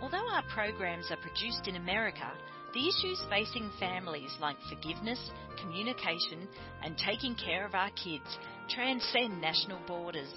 Although 0.00 0.28
our 0.30 0.44
programs 0.54 1.10
are 1.10 1.16
produced 1.16 1.66
in 1.66 1.74
America, 1.74 2.30
the 2.72 2.88
issues 2.88 3.20
facing 3.28 3.68
families 3.80 4.30
like 4.40 4.56
forgiveness, 4.68 5.18
communication, 5.60 6.46
and 6.84 6.96
taking 6.96 7.34
care 7.34 7.66
of 7.66 7.74
our 7.74 7.90
kids 7.90 8.38
transcend 8.68 9.40
national 9.40 9.80
borders. 9.88 10.32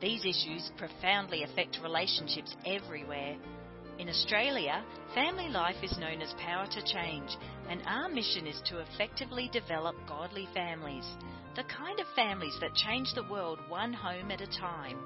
These 0.00 0.26
issues 0.26 0.70
profoundly 0.76 1.42
affect 1.42 1.78
relationships 1.82 2.54
everywhere. 2.66 3.36
In 3.98 4.10
Australia, 4.10 4.84
family 5.14 5.48
life 5.48 5.82
is 5.82 5.96
known 5.96 6.20
as 6.20 6.34
Power 6.34 6.66
to 6.66 6.84
Change, 6.84 7.30
and 7.70 7.80
our 7.86 8.10
mission 8.10 8.46
is 8.46 8.60
to 8.66 8.80
effectively 8.80 9.48
develop 9.52 9.96
godly 10.06 10.48
families, 10.52 11.06
the 11.54 11.64
kind 11.64 11.98
of 11.98 12.06
families 12.14 12.58
that 12.60 12.74
change 12.74 13.14
the 13.14 13.24
world 13.30 13.58
one 13.68 13.94
home 13.94 14.30
at 14.30 14.42
a 14.42 14.58
time. 14.58 14.98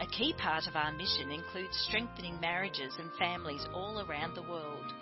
A 0.00 0.06
key 0.06 0.34
part 0.36 0.66
of 0.66 0.74
our 0.74 0.90
mission 0.92 1.30
includes 1.30 1.76
strengthening 1.86 2.40
marriages 2.40 2.94
and 2.98 3.12
families 3.14 3.64
all 3.72 4.00
around 4.00 4.34
the 4.34 4.42
world. 4.42 4.92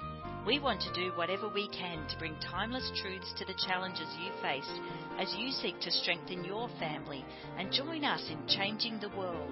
We 0.47 0.59
want 0.59 0.83
to 0.83 0.93
do 0.93 1.11
whatever 1.17 1.49
we 1.49 1.69
can 1.69 2.07
to 2.07 2.19
bring 2.19 2.37
timeless 2.41 2.91
truths 3.01 3.33
to 3.39 3.47
the 3.47 3.55
challenges 3.67 4.09
you 4.21 4.31
face 4.43 4.69
as 5.19 5.35
you 5.39 5.51
seek 5.51 5.81
to 5.81 5.91
strengthen 5.91 6.45
your 6.45 6.69
family 6.79 7.25
and 7.57 7.73
join 7.73 8.05
us 8.05 8.29
in 8.29 8.47
changing 8.47 9.01
the 9.01 9.09
world. 9.17 9.51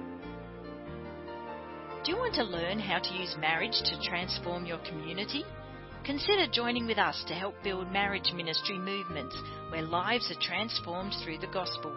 Do 2.05 2.12
you 2.12 2.18
want 2.18 2.35
to 2.35 2.44
learn 2.44 2.78
how 2.78 2.98
to 2.98 3.14
use 3.14 3.35
marriage 3.40 3.81
to 3.85 4.02
transform 4.07 4.66
your 4.66 4.78
community? 4.78 5.44
Consider 6.05 6.46
joining 6.52 6.87
with 6.87 6.98
us 6.98 7.24
to 7.26 7.35
help 7.35 7.55
build 7.64 7.90
marriage 7.90 8.31
ministry 8.35 8.78
movements 8.78 9.37
where 9.70 9.83
lives 9.83 10.31
are 10.31 10.42
transformed 10.42 11.14
through 11.24 11.38
the 11.38 11.46
gospel. 11.46 11.92